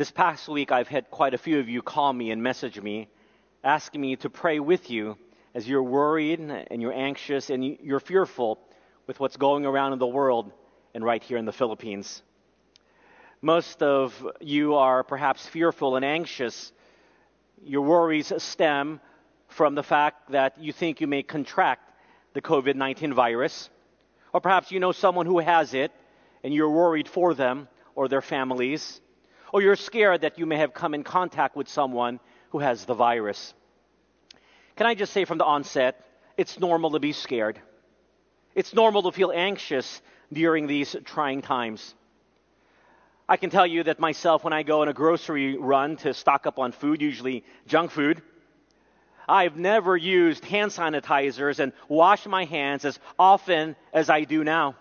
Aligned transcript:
This 0.00 0.10
past 0.10 0.48
week, 0.48 0.72
I've 0.72 0.88
had 0.88 1.10
quite 1.10 1.34
a 1.34 1.36
few 1.36 1.58
of 1.58 1.68
you 1.68 1.82
call 1.82 2.10
me 2.10 2.30
and 2.30 2.42
message 2.42 2.80
me 2.80 3.06
asking 3.62 4.00
me 4.00 4.16
to 4.16 4.30
pray 4.30 4.58
with 4.58 4.90
you 4.90 5.18
as 5.54 5.68
you're 5.68 5.82
worried 5.82 6.40
and 6.40 6.80
you're 6.80 6.94
anxious 6.94 7.50
and 7.50 7.62
you're 7.82 8.00
fearful 8.00 8.58
with 9.06 9.20
what's 9.20 9.36
going 9.36 9.66
around 9.66 9.92
in 9.92 9.98
the 9.98 10.06
world 10.06 10.52
and 10.94 11.04
right 11.04 11.22
here 11.22 11.36
in 11.36 11.44
the 11.44 11.52
Philippines. 11.52 12.22
Most 13.42 13.82
of 13.82 14.26
you 14.40 14.76
are 14.76 15.04
perhaps 15.04 15.46
fearful 15.46 15.96
and 15.96 16.04
anxious. 16.06 16.72
Your 17.62 17.82
worries 17.82 18.32
stem 18.38 19.02
from 19.48 19.74
the 19.74 19.82
fact 19.82 20.30
that 20.30 20.58
you 20.58 20.72
think 20.72 21.02
you 21.02 21.08
may 21.08 21.22
contract 21.22 21.92
the 22.32 22.40
COVID 22.40 22.74
19 22.74 23.12
virus. 23.12 23.68
Or 24.32 24.40
perhaps 24.40 24.72
you 24.72 24.80
know 24.80 24.92
someone 24.92 25.26
who 25.26 25.40
has 25.40 25.74
it 25.74 25.92
and 26.42 26.54
you're 26.54 26.70
worried 26.70 27.06
for 27.06 27.34
them 27.34 27.68
or 27.94 28.08
their 28.08 28.22
families. 28.22 29.02
Or 29.52 29.62
you're 29.62 29.76
scared 29.76 30.22
that 30.22 30.38
you 30.38 30.46
may 30.46 30.56
have 30.56 30.74
come 30.74 30.94
in 30.94 31.02
contact 31.02 31.56
with 31.56 31.68
someone 31.68 32.20
who 32.50 32.58
has 32.60 32.84
the 32.84 32.94
virus. 32.94 33.54
Can 34.76 34.86
I 34.86 34.94
just 34.94 35.12
say 35.12 35.24
from 35.24 35.38
the 35.38 35.44
onset, 35.44 36.04
it's 36.36 36.58
normal 36.58 36.92
to 36.92 37.00
be 37.00 37.12
scared. 37.12 37.60
It's 38.54 38.74
normal 38.74 39.02
to 39.04 39.12
feel 39.12 39.32
anxious 39.32 40.00
during 40.32 40.66
these 40.66 40.96
trying 41.04 41.42
times. 41.42 41.94
I 43.28 43.36
can 43.36 43.50
tell 43.50 43.66
you 43.66 43.84
that 43.84 44.00
myself, 44.00 44.42
when 44.42 44.52
I 44.52 44.64
go 44.64 44.82
on 44.82 44.88
a 44.88 44.92
grocery 44.92 45.56
run 45.56 45.96
to 45.98 46.14
stock 46.14 46.46
up 46.46 46.58
on 46.58 46.72
food, 46.72 47.00
usually 47.00 47.44
junk 47.66 47.92
food, 47.92 48.22
I've 49.28 49.56
never 49.56 49.96
used 49.96 50.44
hand 50.44 50.72
sanitizers 50.72 51.60
and 51.60 51.72
washed 51.88 52.26
my 52.26 52.44
hands 52.44 52.84
as 52.84 52.98
often 53.18 53.76
as 53.92 54.10
I 54.10 54.24
do 54.24 54.42
now. 54.42 54.74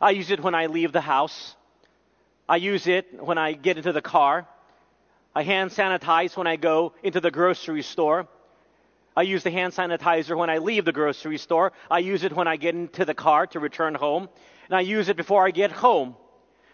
I 0.00 0.10
use 0.10 0.30
it 0.30 0.40
when 0.40 0.54
I 0.54 0.66
leave 0.66 0.92
the 0.92 1.00
house. 1.00 1.56
I 2.48 2.56
use 2.56 2.86
it 2.86 3.22
when 3.22 3.36
I 3.36 3.52
get 3.52 3.76
into 3.76 3.92
the 3.92 4.00
car. 4.00 4.46
I 5.34 5.42
hand 5.42 5.70
sanitize 5.70 6.36
when 6.36 6.46
I 6.46 6.56
go 6.56 6.94
into 7.02 7.20
the 7.20 7.30
grocery 7.30 7.82
store. 7.82 8.26
I 9.14 9.22
use 9.22 9.42
the 9.42 9.50
hand 9.50 9.72
sanitizer 9.72 10.36
when 10.36 10.48
I 10.48 10.58
leave 10.58 10.84
the 10.84 10.92
grocery 10.92 11.38
store. 11.38 11.72
I 11.90 11.98
use 11.98 12.22
it 12.22 12.32
when 12.32 12.48
I 12.48 12.56
get 12.56 12.74
into 12.74 13.04
the 13.04 13.14
car 13.14 13.46
to 13.48 13.60
return 13.60 13.94
home. 13.94 14.28
And 14.68 14.76
I 14.76 14.80
use 14.80 15.08
it 15.08 15.16
before 15.16 15.46
I 15.46 15.50
get 15.50 15.72
home. 15.72 16.14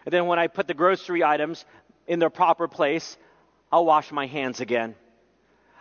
And 0.05 0.13
then 0.13 0.27
when 0.27 0.39
I 0.39 0.47
put 0.47 0.67
the 0.67 0.73
grocery 0.73 1.23
items 1.23 1.65
in 2.07 2.19
their 2.19 2.29
proper 2.29 2.67
place, 2.67 3.17
I'll 3.71 3.85
wash 3.85 4.11
my 4.11 4.27
hands 4.27 4.61
again. 4.61 4.95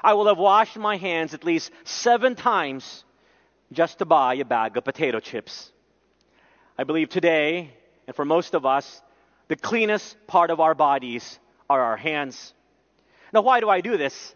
I 0.02 0.14
will 0.14 0.26
have 0.26 0.38
washed 0.38 0.76
my 0.76 0.96
hands 0.96 1.34
at 1.34 1.44
least 1.44 1.70
seven 1.84 2.34
times 2.34 3.04
just 3.72 3.98
to 3.98 4.04
buy 4.04 4.34
a 4.34 4.44
bag 4.44 4.76
of 4.76 4.84
potato 4.84 5.20
chips. 5.20 5.70
I 6.76 6.84
believe 6.84 7.10
today, 7.10 7.70
and 8.06 8.16
for 8.16 8.24
most 8.24 8.54
of 8.54 8.66
us, 8.66 9.02
the 9.48 9.56
cleanest 9.56 10.16
part 10.26 10.50
of 10.50 10.60
our 10.60 10.74
bodies 10.74 11.38
are 11.68 11.80
our 11.80 11.96
hands. 11.96 12.54
Now, 13.32 13.42
why 13.42 13.60
do 13.60 13.68
I 13.68 13.80
do 13.80 13.96
this? 13.96 14.34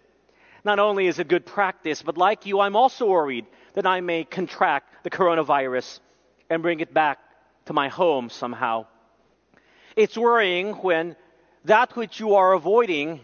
Not 0.64 0.78
only 0.78 1.06
is 1.06 1.18
it 1.18 1.28
good 1.28 1.46
practice, 1.46 2.02
but 2.02 2.18
like 2.18 2.46
you, 2.46 2.60
I'm 2.60 2.76
also 2.76 3.06
worried 3.06 3.46
that 3.74 3.86
I 3.86 4.00
may 4.00 4.24
contract 4.24 5.04
the 5.04 5.10
coronavirus 5.10 6.00
and 6.50 6.62
bring 6.62 6.80
it 6.80 6.92
back 6.92 7.18
to 7.66 7.72
my 7.72 7.88
home 7.88 8.28
somehow. 8.28 8.86
It's 9.96 10.16
worrying 10.16 10.72
when 10.74 11.16
that 11.64 11.96
which 11.96 12.20
you 12.20 12.34
are 12.34 12.52
avoiding 12.52 13.20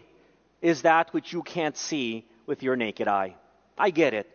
is 0.61 0.83
that 0.83 1.13
which 1.13 1.33
you 1.33 1.43
can't 1.43 1.77
see 1.77 2.25
with 2.45 2.63
your 2.63 2.75
naked 2.75 3.07
eye. 3.07 3.35
I 3.77 3.89
get 3.89 4.13
it. 4.13 4.29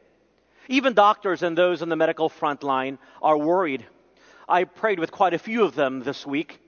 Even 0.69 0.95
doctors 0.95 1.43
and 1.43 1.57
those 1.57 1.83
on 1.83 1.89
the 1.89 1.97
medical 1.97 2.29
front 2.29 2.63
line 2.63 2.99
are 3.23 3.37
worried. 3.37 3.85
I 4.49 4.65
prayed 4.65 4.99
with 4.99 5.11
quite 5.11 5.35
a 5.35 5.39
few 5.39 5.65
of 5.65 5.75
them 5.75 6.03
this 6.03 6.27
week. 6.27 6.61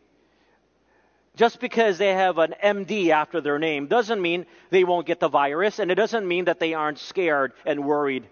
Just 1.37 1.61
because 1.61 1.97
they 1.97 2.13
have 2.13 2.37
an 2.39 2.55
MD 2.63 3.09
after 3.09 3.41
their 3.41 3.59
name 3.59 3.87
doesn't 3.87 4.21
mean 4.21 4.45
they 4.71 4.85
won't 4.85 5.07
get 5.07 5.19
the 5.19 5.29
virus, 5.29 5.79
and 5.79 5.91
it 5.91 5.95
doesn't 5.95 6.29
mean 6.29 6.45
that 6.45 6.61
they 6.61 6.75
aren't 6.75 6.99
scared 6.99 7.55
and 7.65 7.85
worried. 7.85 8.27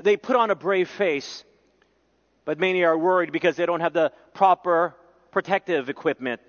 They 0.00 0.16
put 0.16 0.34
on 0.34 0.50
a 0.50 0.56
brave 0.56 0.88
face, 0.88 1.44
but 2.44 2.58
many 2.58 2.82
are 2.84 2.98
worried 2.98 3.30
because 3.30 3.54
they 3.54 3.66
don't 3.66 3.80
have 3.80 3.92
the 3.92 4.10
proper 4.34 4.96
protective 5.30 5.88
equipment 5.88 6.40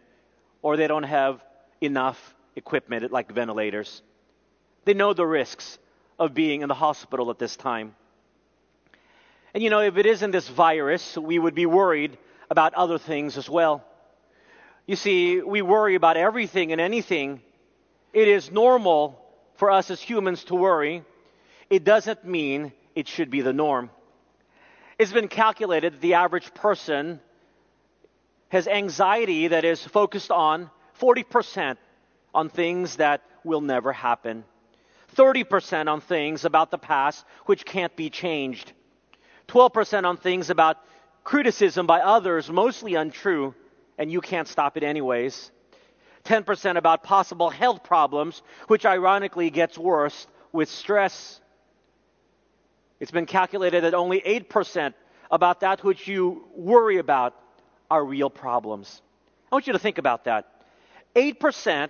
or 0.63 0.77
they 0.77 0.87
don't 0.87 1.03
have 1.03 1.43
enough 1.81 2.35
equipment 2.55 3.11
like 3.11 3.31
ventilators. 3.31 4.01
They 4.85 4.95
know 4.95 5.13
the 5.13 5.25
risks 5.25 5.77
of 6.17 6.33
being 6.33 6.61
in 6.61 6.67
the 6.67 6.73
hospital 6.73 7.29
at 7.29 7.37
this 7.37 7.55
time. 7.55 7.95
And 9.53 9.63
you 9.63 9.69
know, 9.69 9.81
if 9.81 9.97
it 9.97 10.05
isn't 10.05 10.31
this 10.31 10.47
virus, 10.47 11.17
we 11.17 11.37
would 11.37 11.53
be 11.53 11.65
worried 11.65 12.17
about 12.49 12.73
other 12.73 12.97
things 12.97 13.37
as 13.37 13.49
well. 13.49 13.83
You 14.87 14.95
see, 14.95 15.41
we 15.41 15.61
worry 15.61 15.95
about 15.95 16.15
everything 16.15 16.71
and 16.71 16.79
anything. 16.79 17.41
It 18.13 18.29
is 18.29 18.49
normal 18.49 19.21
for 19.55 19.69
us 19.69 19.91
as 19.91 20.01
humans 20.01 20.45
to 20.45 20.55
worry. 20.55 21.03
It 21.69 21.83
doesn't 21.83 22.23
mean 22.23 22.71
it 22.95 23.09
should 23.09 23.29
be 23.29 23.41
the 23.41 23.51
norm. 23.51 23.89
It's 24.97 25.11
been 25.11 25.27
calculated 25.27 25.95
that 25.95 26.01
the 26.01 26.13
average 26.13 26.53
person 26.53 27.19
has 28.47 28.65
anxiety 28.65 29.49
that 29.49 29.65
is 29.65 29.83
focused 29.83 30.31
on 30.31 30.71
40% 31.01 31.75
on 32.33 32.49
things 32.49 32.95
that 32.95 33.21
will 33.43 33.61
never 33.61 33.91
happen. 33.91 34.45
30% 35.17 35.89
on 35.89 35.99
things 35.99 36.45
about 36.45 36.71
the 36.71 36.77
past 36.77 37.25
which 37.45 37.65
can't 37.65 37.95
be 37.97 38.09
changed, 38.09 38.71
12% 39.49 40.05
on 40.05 40.15
things 40.15 40.49
about 40.49 40.77
criticism 41.25 41.87
by 41.87 41.99
others, 41.99 42.49
mostly 42.49 42.95
untrue, 42.95 43.53
and 43.97 44.11
you 44.11 44.21
can't 44.21 44.47
stop 44.47 44.77
it 44.77 44.83
anyways, 44.83 45.51
10% 46.25 46.77
about 46.77 47.03
possible 47.03 47.49
health 47.49 47.83
problems, 47.83 48.41
which 48.67 48.85
ironically 48.85 49.49
gets 49.49 49.77
worse 49.77 50.27
with 50.51 50.69
stress. 50.69 51.39
It's 52.99 53.11
been 53.11 53.25
calculated 53.25 53.83
that 53.83 53.93
only 53.93 54.21
8% 54.21 54.93
about 55.31 55.61
that 55.61 55.83
which 55.83 56.07
you 56.07 56.45
worry 56.55 56.97
about 56.97 57.35
are 57.89 58.03
real 58.03 58.29
problems. 58.29 59.01
I 59.51 59.55
want 59.55 59.67
you 59.67 59.73
to 59.73 59.79
think 59.79 59.97
about 59.97 60.25
that. 60.25 60.63
8% 61.15 61.89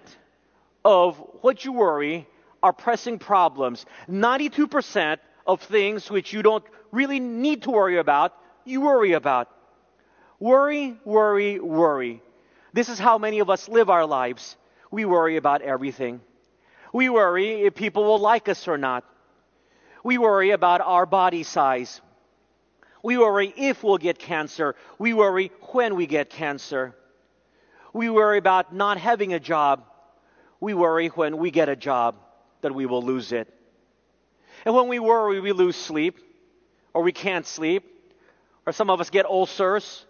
of 0.86 1.18
what 1.42 1.66
you 1.66 1.74
worry 1.74 2.28
are 2.62 2.74
pressing 2.74 3.20
problems. 3.20 3.86
92% 4.10 5.18
of 5.46 5.62
things 5.62 6.10
which 6.10 6.34
you 6.34 6.42
don't 6.42 6.64
really 6.92 7.20
need 7.20 7.64
to 7.64 7.72
worry 7.72 7.98
about, 7.98 8.34
you 8.66 8.82
worry 8.82 9.14
about. 9.14 9.50
Worry, 10.40 10.98
worry, 11.04 11.60
worry. 11.60 12.22
This 12.74 12.90
is 12.90 13.00
how 13.00 13.18
many 13.18 13.40
of 13.40 13.50
us 13.50 13.68
live 13.68 13.90
our 13.90 14.06
lives. 14.06 14.56
We 14.92 15.06
worry 15.06 15.38
about 15.38 15.62
everything. 15.62 16.22
We 16.94 17.10
worry 17.10 17.64
if 17.64 17.76
people 17.76 18.04
will 18.04 18.20
like 18.20 18.48
us 18.48 18.68
or 18.68 18.78
not. 18.78 19.04
We 20.04 20.18
worry 20.18 20.52
about 20.52 20.82
our 20.82 21.06
body 21.06 21.44
size. 21.44 22.02
We 23.04 23.18
worry 23.18 23.54
if 23.56 23.84
we'll 23.84 23.98
get 23.98 24.20
cancer. 24.20 24.76
We 24.98 25.14
worry 25.14 25.52
when 25.72 25.96
we 25.96 26.08
get 26.08 26.30
cancer. 26.30 26.96
We 27.94 28.10
worry 28.10 28.38
about 28.38 28.74
not 28.74 28.98
having 28.98 29.34
a 29.34 29.40
job. 29.40 29.84
We 30.60 30.74
worry 30.74 31.08
when 31.08 31.38
we 31.38 31.52
get 31.52 31.70
a 31.70 31.76
job 31.76 32.16
that 32.62 32.74
we 32.74 32.86
will 32.86 33.04
lose 33.04 33.32
it. 33.32 33.54
And 34.66 34.76
when 34.76 34.88
we 34.88 35.00
worry, 35.00 35.40
we 35.40 35.52
lose 35.52 35.76
sleep, 35.76 36.20
or 36.94 37.04
we 37.04 37.12
can't 37.12 37.46
sleep, 37.46 37.86
or 38.66 38.74
some 38.74 38.90
of 38.90 39.00
us 39.00 39.10
get 39.10 39.26
ulcers, 39.26 40.06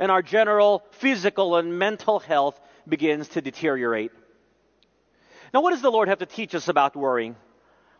and 0.00 0.10
our 0.10 0.22
general 0.22 0.82
physical 0.90 1.56
and 1.56 1.78
mental 1.78 2.18
health 2.18 2.58
begins 2.88 3.28
to 3.28 3.40
deteriorate. 3.40 4.10
Now, 5.54 5.60
what 5.60 5.70
does 5.70 5.82
the 5.82 5.90
Lord 5.90 6.08
have 6.08 6.18
to 6.18 6.26
teach 6.26 6.54
us 6.54 6.68
about 6.68 6.96
worrying? 6.96 7.36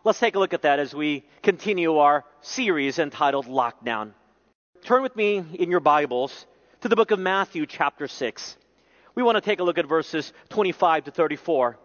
Let's 0.03 0.19
take 0.19 0.35
a 0.35 0.39
look 0.39 0.53
at 0.53 0.63
that 0.63 0.79
as 0.79 0.93
we 0.95 1.23
continue 1.43 1.97
our 1.97 2.25
series 2.41 2.97
entitled 2.97 3.45
Lockdown. 3.45 4.13
Turn 4.83 5.03
with 5.03 5.15
me 5.15 5.43
in 5.53 5.69
your 5.69 5.79
Bibles 5.79 6.47
to 6.81 6.89
the 6.89 6.95
book 6.95 7.11
of 7.11 7.19
Matthew, 7.19 7.67
chapter 7.67 8.07
6. 8.07 8.57
We 9.13 9.23
want 9.23 9.35
to 9.35 9.41
take 9.41 9.59
a 9.59 9.63
look 9.63 9.77
at 9.77 9.85
verses 9.85 10.33
25 10.49 11.05
to 11.05 11.11
34 11.11 11.77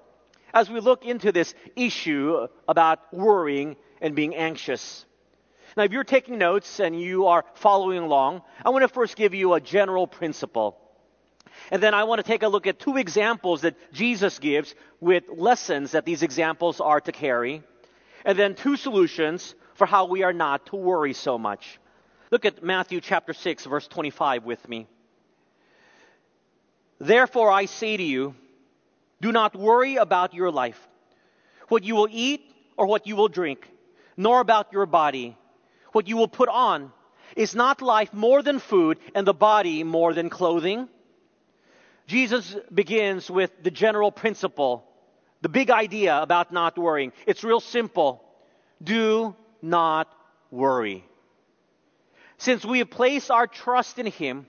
as 0.54 0.70
we 0.70 0.80
look 0.80 1.04
into 1.04 1.32
this 1.32 1.54
issue 1.74 2.46
about 2.66 3.00
worrying 3.12 3.76
and 4.00 4.14
being 4.14 4.34
anxious. 4.34 5.04
Now, 5.76 5.82
if 5.82 5.92
you're 5.92 6.04
taking 6.04 6.38
notes 6.38 6.80
and 6.80 6.98
you 6.98 7.26
are 7.26 7.44
following 7.54 7.98
along, 7.98 8.42
I 8.64 8.70
want 8.70 8.82
to 8.82 8.88
first 8.88 9.14
give 9.14 9.34
you 9.34 9.52
a 9.52 9.60
general 9.60 10.06
principle. 10.06 10.78
And 11.70 11.82
then 11.82 11.92
I 11.92 12.04
want 12.04 12.18
to 12.18 12.22
take 12.22 12.42
a 12.42 12.48
look 12.48 12.66
at 12.66 12.78
two 12.78 12.96
examples 12.96 13.62
that 13.62 13.76
Jesus 13.92 14.38
gives 14.38 14.74
with 15.00 15.24
lessons 15.28 15.92
that 15.92 16.06
these 16.06 16.22
examples 16.22 16.80
are 16.80 17.00
to 17.02 17.12
carry. 17.12 17.62
And 18.24 18.38
then 18.38 18.54
two 18.54 18.76
solutions 18.76 19.54
for 19.74 19.86
how 19.86 20.06
we 20.06 20.22
are 20.22 20.32
not 20.32 20.66
to 20.66 20.76
worry 20.76 21.12
so 21.12 21.38
much. 21.38 21.78
Look 22.30 22.46
at 22.46 22.62
Matthew 22.62 23.00
chapter 23.02 23.34
6, 23.34 23.66
verse 23.66 23.86
25 23.86 24.44
with 24.44 24.66
me. 24.68 24.86
Therefore 26.98 27.50
I 27.50 27.66
say 27.66 27.96
to 27.96 28.02
you, 28.02 28.34
do 29.20 29.30
not 29.30 29.54
worry 29.54 29.96
about 29.96 30.32
your 30.32 30.50
life, 30.50 30.88
what 31.68 31.84
you 31.84 31.94
will 31.94 32.08
eat 32.10 32.42
or 32.76 32.86
what 32.86 33.06
you 33.06 33.16
will 33.16 33.28
drink, 33.28 33.68
nor 34.16 34.40
about 34.40 34.72
your 34.72 34.86
body, 34.86 35.36
what 35.96 36.06
you 36.08 36.18
will 36.18 36.28
put 36.28 36.50
on. 36.50 36.92
Is 37.34 37.54
not 37.54 37.80
life 37.80 38.12
more 38.12 38.42
than 38.42 38.58
food 38.58 38.98
and 39.14 39.26
the 39.26 39.32
body 39.34 39.82
more 39.82 40.12
than 40.12 40.28
clothing? 40.28 40.88
Jesus 42.06 42.54
begins 42.72 43.30
with 43.30 43.50
the 43.62 43.70
general 43.70 44.12
principle 44.12 44.84
the 45.42 45.48
big 45.48 45.70
idea 45.70 46.20
about 46.20 46.52
not 46.52 46.78
worrying. 46.78 47.12
It's 47.26 47.44
real 47.44 47.60
simple. 47.60 48.22
Do 48.82 49.36
not 49.62 50.12
worry. 50.50 51.04
Since 52.38 52.64
we 52.64 52.78
have 52.80 52.90
placed 52.90 53.30
our 53.30 53.46
trust 53.46 53.98
in 53.98 54.06
Him, 54.06 54.46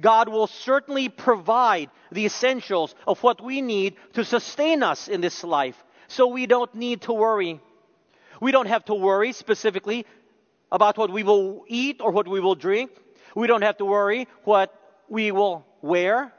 God 0.00 0.28
will 0.28 0.46
certainly 0.46 1.08
provide 1.08 1.90
the 2.10 2.26
essentials 2.26 2.94
of 3.06 3.22
what 3.22 3.42
we 3.42 3.60
need 3.60 3.94
to 4.14 4.24
sustain 4.24 4.82
us 4.82 5.08
in 5.08 5.20
this 5.20 5.44
life. 5.44 5.76
So 6.08 6.26
we 6.26 6.46
don't 6.46 6.74
need 6.74 7.02
to 7.02 7.12
worry. 7.12 7.60
We 8.40 8.52
don't 8.52 8.68
have 8.68 8.84
to 8.86 8.94
worry 8.94 9.32
specifically 9.32 10.06
about 10.70 10.98
what 10.98 11.10
we 11.10 11.22
will 11.22 11.64
eat 11.68 12.00
or 12.00 12.10
what 12.10 12.28
we 12.28 12.40
will 12.40 12.54
drink. 12.54 12.90
We 13.34 13.46
don't 13.46 13.62
have 13.62 13.76
to 13.78 13.84
worry 13.84 14.28
what 14.44 14.72
we 15.08 15.32
will 15.32 15.66
wear. 15.82 16.32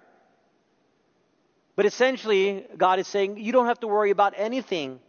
But 1.75 1.85
essentially, 1.85 2.65
God 2.75 2.99
is 2.99 3.07
saying, 3.07 3.37
you 3.37 3.51
don't 3.51 3.67
have 3.67 3.79
to 3.81 3.87
worry 3.87 4.09
about 4.09 4.33
anything. 4.35 4.99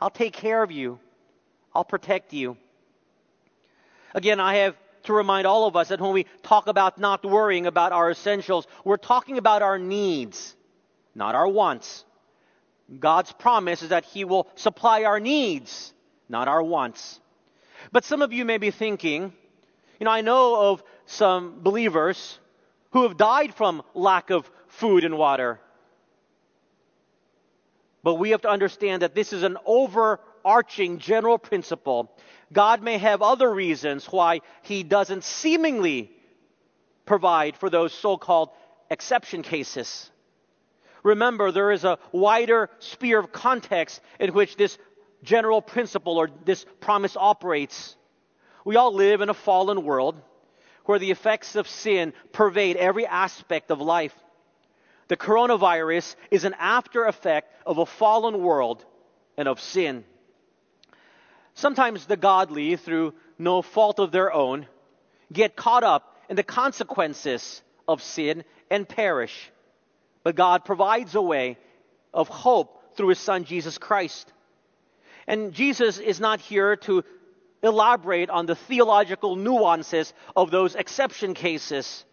I'll 0.00 0.10
take 0.10 0.32
care 0.32 0.62
of 0.62 0.70
you. 0.70 0.98
I'll 1.74 1.84
protect 1.84 2.32
you. 2.32 2.56
Again, 4.14 4.40
I 4.40 4.56
have 4.56 4.76
to 5.04 5.12
remind 5.12 5.46
all 5.46 5.66
of 5.66 5.76
us 5.76 5.88
that 5.88 6.00
when 6.00 6.12
we 6.12 6.26
talk 6.42 6.66
about 6.66 6.98
not 6.98 7.24
worrying 7.24 7.66
about 7.66 7.92
our 7.92 8.10
essentials, 8.10 8.66
we're 8.84 8.96
talking 8.96 9.38
about 9.38 9.62
our 9.62 9.78
needs, 9.78 10.56
not 11.14 11.34
our 11.34 11.46
wants. 11.46 12.04
God's 12.98 13.32
promise 13.32 13.82
is 13.82 13.90
that 13.90 14.04
He 14.04 14.24
will 14.24 14.48
supply 14.56 15.04
our 15.04 15.20
needs, 15.20 15.92
not 16.28 16.48
our 16.48 16.62
wants. 16.62 17.20
But 17.92 18.04
some 18.04 18.22
of 18.22 18.32
you 18.32 18.44
may 18.44 18.58
be 18.58 18.70
thinking, 18.70 19.32
you 19.98 20.04
know, 20.04 20.10
I 20.10 20.20
know 20.20 20.70
of 20.70 20.82
some 21.06 21.60
believers 21.62 22.38
who 22.92 23.02
have 23.02 23.16
died 23.16 23.54
from 23.54 23.82
lack 23.94 24.30
of 24.30 24.50
food 24.68 25.04
and 25.04 25.16
water. 25.16 25.60
But 28.02 28.14
we 28.14 28.30
have 28.30 28.42
to 28.42 28.50
understand 28.50 29.02
that 29.02 29.14
this 29.14 29.32
is 29.32 29.42
an 29.42 29.58
overarching 29.66 30.98
general 30.98 31.38
principle. 31.38 32.10
God 32.52 32.82
may 32.82 32.98
have 32.98 33.22
other 33.22 33.52
reasons 33.52 34.06
why 34.06 34.40
He 34.62 34.82
doesn't 34.82 35.24
seemingly 35.24 36.10
provide 37.04 37.56
for 37.56 37.68
those 37.68 37.92
so 37.92 38.16
called 38.16 38.50
exception 38.90 39.42
cases. 39.42 40.10
Remember, 41.02 41.50
there 41.50 41.72
is 41.72 41.84
a 41.84 41.98
wider 42.12 42.70
sphere 42.78 43.18
of 43.18 43.32
context 43.32 44.00
in 44.18 44.32
which 44.32 44.56
this 44.56 44.76
general 45.22 45.62
principle 45.62 46.18
or 46.18 46.28
this 46.44 46.64
promise 46.80 47.16
operates. 47.16 47.96
We 48.64 48.76
all 48.76 48.94
live 48.94 49.20
in 49.20 49.28
a 49.28 49.34
fallen 49.34 49.84
world 49.84 50.20
where 50.84 50.98
the 50.98 51.10
effects 51.10 51.56
of 51.56 51.68
sin 51.68 52.12
pervade 52.32 52.76
every 52.76 53.06
aspect 53.06 53.70
of 53.70 53.80
life. 53.80 54.14
The 55.08 55.16
coronavirus 55.16 56.14
is 56.30 56.44
an 56.44 56.54
after 56.58 57.04
effect 57.04 57.52
of 57.66 57.78
a 57.78 57.86
fallen 57.86 58.42
world 58.42 58.84
and 59.36 59.48
of 59.48 59.60
sin. 59.60 60.04
Sometimes 61.54 62.06
the 62.06 62.16
godly, 62.16 62.76
through 62.76 63.14
no 63.38 63.62
fault 63.62 63.98
of 63.98 64.12
their 64.12 64.32
own, 64.32 64.66
get 65.32 65.56
caught 65.56 65.84
up 65.84 66.16
in 66.28 66.36
the 66.36 66.42
consequences 66.42 67.62
of 67.88 68.02
sin 68.02 68.44
and 68.70 68.88
perish. 68.88 69.50
But 70.22 70.36
God 70.36 70.64
provides 70.64 71.14
a 71.14 71.22
way 71.22 71.58
of 72.14 72.28
hope 72.28 72.96
through 72.96 73.08
His 73.08 73.18
Son, 73.18 73.44
Jesus 73.44 73.78
Christ. 73.78 74.32
And 75.30 75.52
Jesus 75.52 75.98
is 75.98 76.18
not 76.18 76.40
here 76.40 76.74
to 76.74 77.04
elaborate 77.62 78.30
on 78.30 78.46
the 78.46 78.56
theological 78.56 79.36
nuances 79.36 80.12
of 80.34 80.50
those 80.50 80.74
exception 80.74 81.34
cases. 81.34 82.04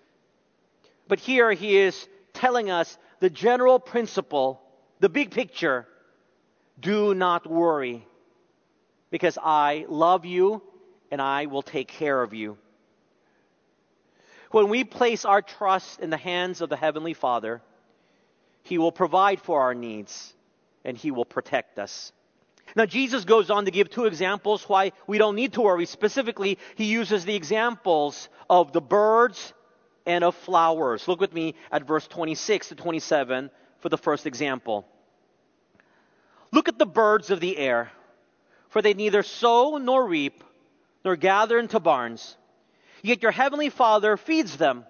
But 1.07 1.19
here 1.19 1.51
He 1.51 1.77
is 1.77 2.07
telling 2.33 2.69
us 2.69 2.95
the 3.19 3.31
general 3.31 3.79
principle, 3.79 4.61
the 4.99 5.09
big 5.09 5.31
picture. 5.31 5.87
Do 6.79 7.15
not 7.15 7.47
worry, 7.47 8.05
because 9.09 9.39
I 9.41 9.87
love 9.89 10.23
you 10.23 10.61
and 11.09 11.19
I 11.19 11.47
will 11.47 11.63
take 11.63 11.87
care 11.87 12.21
of 12.21 12.35
you. 12.35 12.55
When 14.51 14.69
we 14.69 14.83
place 14.83 15.25
our 15.25 15.41
trust 15.41 16.01
in 16.01 16.11
the 16.11 16.17
hands 16.17 16.61
of 16.61 16.69
the 16.69 16.77
Heavenly 16.77 17.15
Father, 17.15 17.63
he 18.61 18.77
will 18.77 18.91
provide 18.91 19.41
for 19.41 19.61
our 19.61 19.73
needs 19.73 20.35
and 20.85 20.95
He 20.95 21.11
will 21.11 21.25
protect 21.25 21.79
us. 21.79 22.13
Now, 22.77 22.85
Jesus 22.85 23.25
goes 23.25 23.49
on 23.49 23.65
to 23.65 23.71
give 23.71 23.89
two 23.89 24.05
examples 24.05 24.69
why 24.69 24.91
we 25.07 25.17
don't 25.17 25.35
need 25.35 25.53
to 25.53 25.61
worry. 25.61 25.87
Specifically, 25.87 26.59
He 26.75 26.85
uses 26.85 27.25
the 27.25 27.35
examples 27.35 28.29
of 28.47 28.71
the 28.71 28.81
birds 28.81 29.51
and 30.05 30.23
of 30.23 30.35
flowers. 30.35 31.07
Look 31.07 31.19
with 31.19 31.33
me 31.33 31.55
at 31.71 31.87
verse 31.87 32.05
26 32.05 32.69
to 32.69 32.75
27 32.75 33.49
for 33.79 33.89
the 33.89 33.97
first 33.97 34.27
example. 34.27 34.87
Look 36.51 36.67
at 36.67 36.77
the 36.77 36.85
birds 36.85 37.31
of 37.31 37.39
the 37.39 37.57
air, 37.57 37.91
for 38.69 38.83
they 38.83 38.93
neither 38.93 39.23
sow 39.23 39.77
nor 39.77 40.05
reap, 40.05 40.43
nor 41.03 41.15
gather 41.15 41.57
into 41.57 41.79
barns, 41.79 42.37
yet 43.01 43.23
your 43.23 43.31
heavenly 43.31 43.71
Father 43.71 44.17
feeds 44.17 44.55
them. 44.55 44.85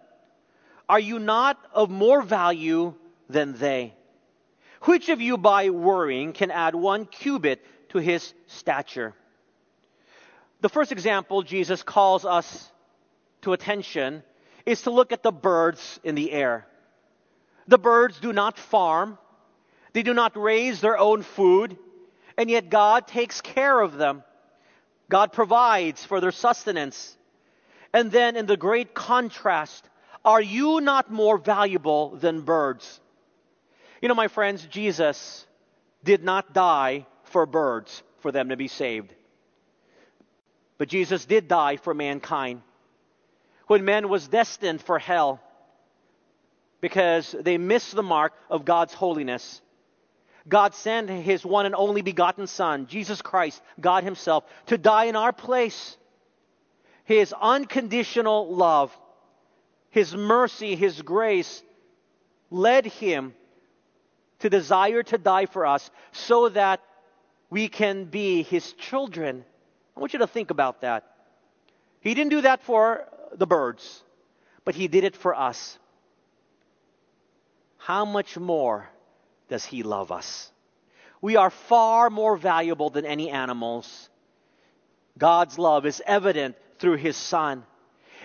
Are 0.90 1.00
you 1.00 1.20
not 1.20 1.58
of 1.74 1.90
more 1.90 2.22
value 2.22 2.96
than 3.30 3.58
they. 3.58 3.94
Which 4.82 5.10
of 5.10 5.22
you 5.22 5.38
by 5.38 5.70
worrying 5.70 6.34
can 6.34 6.52
add 6.52 6.76
one 6.76 7.06
cubit 7.06 7.66
to 7.90 8.00
his 8.00 8.34
stature? 8.48 9.14
The 10.62 10.70
first 10.70 10.92
example 10.92 11.44
Jesus 11.44 11.84
calls 11.84 12.26
us 12.26 12.72
to 13.42 13.54
attention 13.54 14.24
is 14.66 14.82
to 14.84 14.92
look 14.92 15.12
at 15.12 15.24
the 15.24 15.32
birds 15.32 16.00
in 16.04 16.16
the 16.16 16.32
air. 16.32 16.68
The 17.68 17.78
birds 17.78 18.20
do 18.20 18.34
not 18.34 18.58
farm, 18.58 19.18
they 19.94 20.04
do 20.04 20.14
not 20.14 20.38
raise 20.38 20.82
their 20.82 20.98
own 20.98 21.24
food, 21.24 21.78
and 22.38 22.50
yet 22.50 22.70
God 22.70 23.08
takes 23.08 23.42
care 23.42 23.80
of 23.80 23.98
them. 23.98 24.24
God 25.10 25.32
provides 25.32 26.04
for 26.04 26.20
their 26.20 26.32
sustenance. 26.32 27.16
And 27.94 28.12
then, 28.12 28.36
in 28.36 28.46
the 28.46 28.58
great 28.58 28.94
contrast, 28.94 29.90
are 30.26 30.42
you 30.42 30.82
not 30.82 31.12
more 31.12 31.38
valuable 31.38 32.18
than 32.18 32.42
birds? 32.42 33.00
You 34.02 34.10
know, 34.10 34.16
my 34.16 34.28
friends, 34.28 34.66
Jesus 34.66 35.48
did 36.04 36.24
not 36.24 36.54
die 36.54 37.06
for 37.28 37.46
birds 37.46 38.04
for 38.20 38.32
them 38.32 38.50
to 38.50 38.58
be 38.58 38.68
saved. 38.68 39.14
But 40.78 40.90
Jesus 40.90 41.26
did 41.26 41.48
die 41.48 41.78
for 41.78 41.94
mankind. 41.94 42.62
When 43.68 43.84
man 43.86 44.10
was 44.10 44.28
destined 44.28 44.82
for 44.82 45.00
hell 45.00 45.42
because 46.80 47.36
they 47.40 47.58
missed 47.58 47.96
the 47.96 48.04
mark 48.04 48.34
of 48.50 48.64
God's 48.64 48.94
holiness, 48.94 49.62
God 50.48 50.74
sent 50.74 51.10
his 51.10 51.46
one 51.46 51.66
and 51.66 51.76
only 51.76 52.02
begotten 52.02 52.48
Son, 52.48 52.88
Jesus 52.88 53.22
Christ, 53.22 53.62
God 53.80 54.04
Himself, 54.04 54.46
to 54.68 54.78
die 54.78 55.06
in 55.06 55.16
our 55.16 55.34
place. 55.34 55.98
His 57.04 57.34
unconditional 57.34 58.56
love, 58.56 58.98
His 59.90 60.16
mercy, 60.16 60.76
His 60.76 61.02
grace 61.02 61.64
led 62.50 62.86
Him 62.86 63.34
to 64.40 64.50
desire 64.50 65.04
to 65.04 65.18
die 65.18 65.48
for 65.48 65.66
us 65.66 65.90
so 66.12 66.50
that 66.50 66.82
we 67.50 67.68
can 67.68 68.06
be 68.06 68.44
his 68.44 68.74
children. 68.74 69.44
I 69.96 70.00
want 70.00 70.14
you 70.14 70.20
to 70.20 70.28
think 70.28 70.52
about 70.52 70.82
that. 70.82 71.04
He 72.02 72.14
didn't 72.14 72.32
do 72.32 72.42
that 72.42 72.64
for 72.64 73.06
the 73.34 73.48
birds, 73.48 74.04
but 74.66 74.76
he 74.76 74.88
did 74.88 75.04
it 75.04 75.16
for 75.16 75.36
us. 75.36 75.78
How 77.78 78.06
much 78.06 78.38
more 78.38 78.90
does 79.50 79.66
he 79.66 79.84
love 79.84 80.12
us? 80.12 80.52
We 81.22 81.36
are 81.36 81.50
far 81.50 82.10
more 82.10 82.38
valuable 82.38 82.90
than 82.90 83.06
any 83.06 83.30
animals. 83.30 84.10
God's 85.18 85.58
love 85.58 85.86
is 85.86 86.02
evident 86.06 86.56
through 86.80 86.98
his 86.98 87.18
son. 87.18 87.64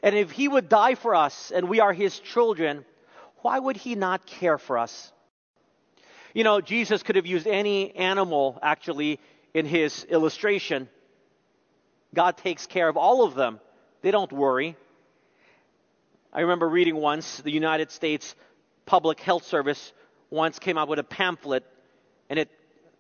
And 0.03 0.15
if 0.15 0.31
he 0.31 0.49
would 0.49 0.69
die 0.69 0.95
for 0.95 1.15
us 1.15 1.53
and 1.55 1.69
we 1.69 1.81
are 1.81 1.93
his 1.93 2.19
children, 2.19 2.85
why 3.39 3.59
would 3.59 3.77
he 3.77 3.95
not 3.95 4.27
care 4.27 4.59
for 4.59 4.79
us? 4.79 5.13
You 6.35 6.45
know, 6.45 6.61
Jesus 6.61 7.03
could 7.03 7.17
have 7.17 7.27
used 7.27 7.47
any 7.47 7.95
animal 7.95 8.59
actually 8.63 9.21
in 9.53 9.67
his 9.67 10.05
illustration. 10.05 10.89
God 12.15 12.39
takes 12.39 12.67
care 12.67 12.89
of 12.89 12.97
all 12.97 13.25
of 13.25 13.35
them, 13.35 13.61
they 14.03 14.11
don't 14.11 14.33
worry. 14.33 14.77
I 16.33 16.41
remember 16.41 16.67
reading 16.67 16.97
once 16.97 17.43
the 17.43 17.51
United 17.51 17.91
States 17.91 18.35
Public 18.87 19.21
Health 19.21 19.45
Service 19.45 19.93
once 20.31 20.59
came 20.59 20.79
out 20.79 20.89
with 20.89 20.99
a 20.99 21.05
pamphlet 21.05 21.65
and 22.31 22.39
it 22.39 22.51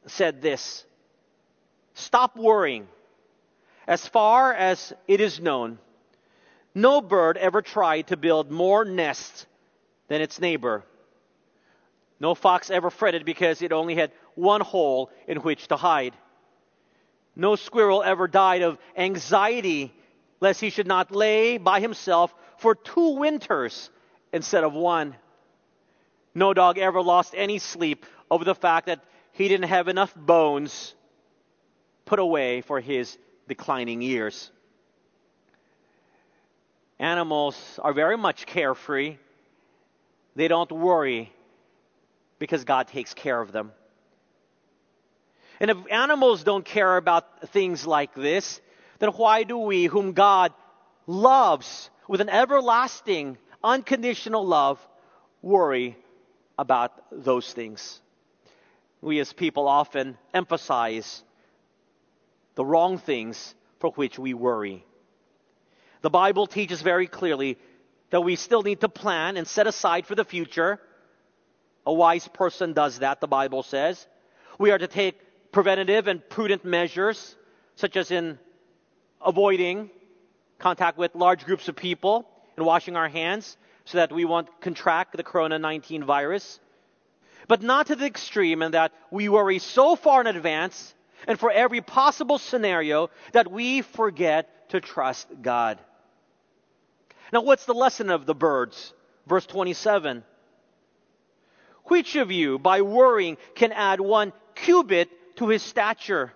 said 0.06 0.42
this 0.42 0.84
Stop 1.94 2.36
worrying. 2.36 2.86
As 3.86 4.06
far 4.06 4.52
as 4.52 4.92
it 5.08 5.20
is 5.20 5.40
known, 5.40 5.78
no 6.74 7.00
bird 7.00 7.36
ever 7.36 7.62
tried 7.62 8.08
to 8.08 8.16
build 8.16 8.50
more 8.50 8.84
nests 8.84 9.46
than 10.08 10.20
its 10.20 10.40
neighbor. 10.40 10.84
No 12.22 12.36
fox 12.36 12.70
ever 12.70 12.88
fretted 12.88 13.24
because 13.24 13.62
it 13.62 13.72
only 13.72 13.96
had 13.96 14.12
one 14.36 14.60
hole 14.60 15.10
in 15.26 15.38
which 15.38 15.66
to 15.68 15.76
hide. 15.76 16.14
No 17.34 17.56
squirrel 17.56 18.00
ever 18.04 18.28
died 18.28 18.62
of 18.62 18.78
anxiety 18.96 19.92
lest 20.40 20.60
he 20.60 20.70
should 20.70 20.86
not 20.86 21.10
lay 21.10 21.58
by 21.58 21.80
himself 21.80 22.32
for 22.58 22.76
two 22.76 23.16
winters 23.16 23.90
instead 24.32 24.62
of 24.62 24.72
one. 24.72 25.16
No 26.32 26.54
dog 26.54 26.78
ever 26.78 27.02
lost 27.02 27.34
any 27.36 27.58
sleep 27.58 28.06
over 28.30 28.44
the 28.44 28.54
fact 28.54 28.86
that 28.86 29.02
he 29.32 29.48
didn't 29.48 29.68
have 29.68 29.88
enough 29.88 30.14
bones 30.14 30.94
put 32.04 32.20
away 32.20 32.60
for 32.60 32.78
his 32.78 33.18
declining 33.48 34.00
years. 34.00 34.52
Animals 37.00 37.80
are 37.82 37.92
very 37.92 38.16
much 38.16 38.46
carefree. 38.46 39.16
They 40.36 40.46
don't 40.46 40.70
worry 40.70 41.32
because 42.42 42.64
God 42.64 42.88
takes 42.88 43.14
care 43.14 43.40
of 43.40 43.52
them. 43.52 43.70
And 45.60 45.70
if 45.70 45.76
animals 45.92 46.42
don't 46.42 46.64
care 46.64 46.96
about 46.96 47.50
things 47.50 47.86
like 47.86 48.16
this, 48.16 48.60
then 48.98 49.10
why 49.10 49.44
do 49.44 49.58
we, 49.58 49.84
whom 49.84 50.12
God 50.12 50.52
loves 51.06 51.88
with 52.08 52.20
an 52.20 52.28
everlasting, 52.28 53.38
unconditional 53.62 54.44
love, 54.44 54.84
worry 55.40 55.96
about 56.58 56.90
those 57.12 57.52
things? 57.52 58.00
We 59.00 59.20
as 59.20 59.32
people 59.32 59.68
often 59.68 60.18
emphasize 60.34 61.22
the 62.56 62.64
wrong 62.64 62.98
things 62.98 63.54
for 63.78 63.90
which 63.92 64.18
we 64.18 64.34
worry. 64.34 64.84
The 66.00 66.10
Bible 66.10 66.48
teaches 66.48 66.82
very 66.82 67.06
clearly 67.06 67.56
that 68.10 68.22
we 68.22 68.34
still 68.34 68.62
need 68.62 68.80
to 68.80 68.88
plan 68.88 69.36
and 69.36 69.46
set 69.46 69.68
aside 69.68 70.06
for 70.06 70.16
the 70.16 70.24
future. 70.24 70.80
A 71.86 71.92
wise 71.92 72.28
person 72.28 72.72
does 72.72 73.00
that, 73.00 73.20
the 73.20 73.26
Bible 73.26 73.62
says. 73.62 74.06
We 74.58 74.70
are 74.70 74.78
to 74.78 74.86
take 74.86 75.18
preventative 75.52 76.06
and 76.06 76.26
prudent 76.28 76.64
measures, 76.64 77.36
such 77.76 77.96
as 77.96 78.10
in 78.10 78.38
avoiding 79.24 79.90
contact 80.58 80.96
with 80.96 81.14
large 81.14 81.44
groups 81.44 81.68
of 81.68 81.76
people 81.76 82.28
and 82.56 82.64
washing 82.64 82.96
our 82.96 83.08
hands 83.08 83.56
so 83.84 83.98
that 83.98 84.12
we 84.12 84.24
won't 84.24 84.48
contract 84.60 85.16
the 85.16 85.24
corona 85.24 85.58
19 85.58 86.04
virus. 86.04 86.60
But 87.48 87.62
not 87.62 87.88
to 87.88 87.96
the 87.96 88.06
extreme 88.06 88.62
in 88.62 88.72
that 88.72 88.92
we 89.10 89.28
worry 89.28 89.58
so 89.58 89.96
far 89.96 90.20
in 90.20 90.28
advance 90.28 90.94
and 91.26 91.38
for 91.38 91.50
every 91.50 91.80
possible 91.80 92.38
scenario 92.38 93.10
that 93.32 93.50
we 93.50 93.82
forget 93.82 94.70
to 94.70 94.80
trust 94.80 95.28
God. 95.40 95.78
Now, 97.32 97.42
what's 97.42 97.64
the 97.64 97.74
lesson 97.74 98.10
of 98.10 98.26
the 98.26 98.34
birds? 98.34 98.92
Verse 99.26 99.46
27. 99.46 100.24
Which 101.84 102.16
of 102.16 102.30
you, 102.30 102.58
by 102.58 102.82
worrying, 102.82 103.36
can 103.54 103.72
add 103.72 104.00
one 104.00 104.32
cubit 104.54 105.10
to 105.36 105.48
his 105.48 105.62
stature? 105.62 106.32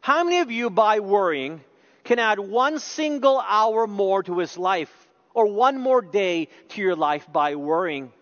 How 0.00 0.24
many 0.24 0.40
of 0.40 0.50
you, 0.50 0.68
by 0.68 1.00
worrying, 1.00 1.60
can 2.04 2.18
add 2.18 2.38
one 2.38 2.78
single 2.78 3.38
hour 3.38 3.86
more 3.86 4.22
to 4.24 4.38
his 4.38 4.58
life 4.58 4.90
or 5.34 5.46
one 5.46 5.78
more 5.78 6.02
day 6.02 6.48
to 6.70 6.80
your 6.80 6.96
life 6.96 7.26
by 7.32 7.54
worrying? 7.54 8.12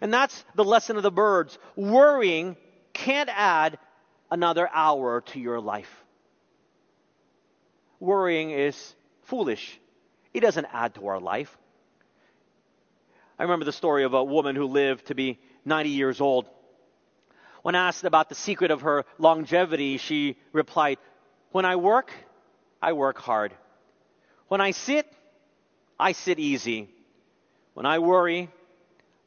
And 0.00 0.12
that's 0.12 0.44
the 0.54 0.64
lesson 0.64 0.96
of 0.96 1.02
the 1.02 1.10
birds. 1.10 1.58
Worrying 1.76 2.56
can't 2.92 3.30
add 3.32 3.78
another 4.30 4.68
hour 4.72 5.20
to 5.20 5.40
your 5.40 5.60
life. 5.60 6.04
Worrying 8.00 8.50
is 8.50 8.94
foolish. 9.22 9.78
It 10.32 10.40
doesn't 10.40 10.66
add 10.72 10.94
to 10.94 11.08
our 11.08 11.20
life. 11.20 11.56
I 13.38 13.44
remember 13.44 13.64
the 13.64 13.72
story 13.72 14.04
of 14.04 14.14
a 14.14 14.24
woman 14.24 14.56
who 14.56 14.66
lived 14.66 15.06
to 15.06 15.14
be 15.14 15.38
90 15.64 15.90
years 15.90 16.20
old. 16.20 16.46
When 17.62 17.74
asked 17.74 18.04
about 18.04 18.28
the 18.28 18.34
secret 18.34 18.70
of 18.70 18.82
her 18.82 19.04
longevity, 19.18 19.98
she 19.98 20.36
replied, 20.52 20.98
When 21.52 21.64
I 21.64 21.76
work, 21.76 22.10
I 22.80 22.92
work 22.92 23.18
hard. 23.18 23.52
When 24.48 24.60
I 24.60 24.70
sit, 24.70 25.06
I 25.98 26.12
sit 26.12 26.38
easy. 26.38 26.88
When 27.74 27.86
I 27.86 27.98
worry, 27.98 28.48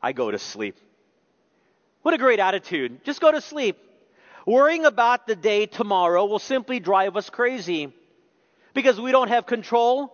I 0.02 0.12
go 0.13 0.32
to 0.32 0.40
sleep. 0.40 0.75
What 2.02 2.13
a 2.13 2.18
great 2.18 2.40
attitude. 2.40 3.04
Just 3.06 3.22
go 3.22 3.32
to 3.32 3.40
sleep. 3.40 3.78
Worrying 4.46 4.86
about 4.86 5.25
the 5.25 5.36
day 5.36 5.68
tomorrow 5.68 6.25
will 6.25 6.40
simply 6.40 6.80
drive 6.80 7.16
us 7.16 7.30
crazy 7.30 7.94
because 8.74 9.00
we 9.00 9.12
don't 9.12 9.30
have 9.30 9.46
control 9.46 10.12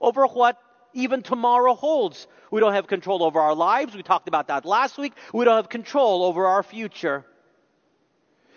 over 0.00 0.26
what 0.26 0.58
even 0.98 1.22
tomorrow 1.22 1.74
holds. 1.74 2.26
We 2.50 2.60
don't 2.60 2.74
have 2.74 2.86
control 2.86 3.22
over 3.22 3.40
our 3.40 3.54
lives. 3.54 3.94
We 3.94 4.02
talked 4.02 4.28
about 4.28 4.48
that 4.48 4.64
last 4.64 4.98
week. 4.98 5.12
We 5.32 5.44
don't 5.44 5.56
have 5.56 5.68
control 5.68 6.24
over 6.24 6.46
our 6.46 6.62
future. 6.62 7.24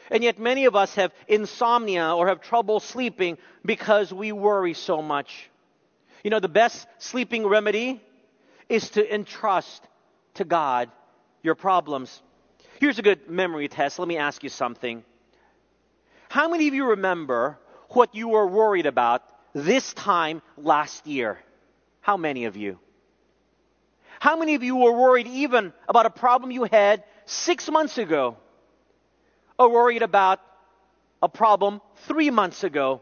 And 0.10 0.24
yet, 0.24 0.40
many 0.40 0.66
of 0.66 0.76
us 0.76 0.96
have 0.96 1.14
insomnia 1.28 2.14
or 2.14 2.28
have 2.28 2.42
trouble 2.42 2.80
sleeping 2.80 3.38
because 3.64 4.12
we 4.12 4.32
worry 4.32 4.74
so 4.74 5.02
much. 5.02 5.50
You 6.24 6.32
know, 6.32 6.40
the 6.40 6.50
best 6.50 6.88
sleeping 6.98 7.48
remedy 7.48 8.02
is 8.68 8.90
to 8.92 9.14
entrust 9.14 9.88
to 10.36 10.44
God 10.44 10.90
your 11.44 11.56
problems. 11.56 12.22
Here's 12.80 13.00
a 13.00 13.04
good 13.04 13.30
memory 13.30 13.68
test. 13.68 14.00
Let 14.00 14.08
me 14.08 14.18
ask 14.18 14.44
you 14.44 14.50
something. 14.50 15.04
How 16.30 16.50
many 16.50 16.68
of 16.68 16.74
you 16.74 16.90
remember 16.90 17.60
what 17.90 18.16
you 18.16 18.30
were 18.30 18.48
worried 18.48 18.86
about 18.86 19.24
this 19.54 19.94
time 19.94 20.42
last 20.58 21.06
year? 21.06 21.40
How 22.02 22.18
many 22.18 22.46
of 22.46 22.58
you? 22.58 22.80
How 24.20 24.38
many 24.38 24.56
of 24.56 24.64
you 24.64 24.76
were 24.76 24.92
worried 24.92 25.28
even 25.28 25.74
about 25.88 26.06
a 26.06 26.10
problem 26.10 26.52
you 26.52 26.66
had 26.66 27.04
six 27.26 27.70
months 27.70 27.98
ago? 27.98 28.38
Or 29.58 29.72
worried 29.72 30.02
about 30.02 30.40
a 31.22 31.30
problem 31.30 31.82
three 32.08 32.30
months 32.30 32.64
ago? 32.64 33.02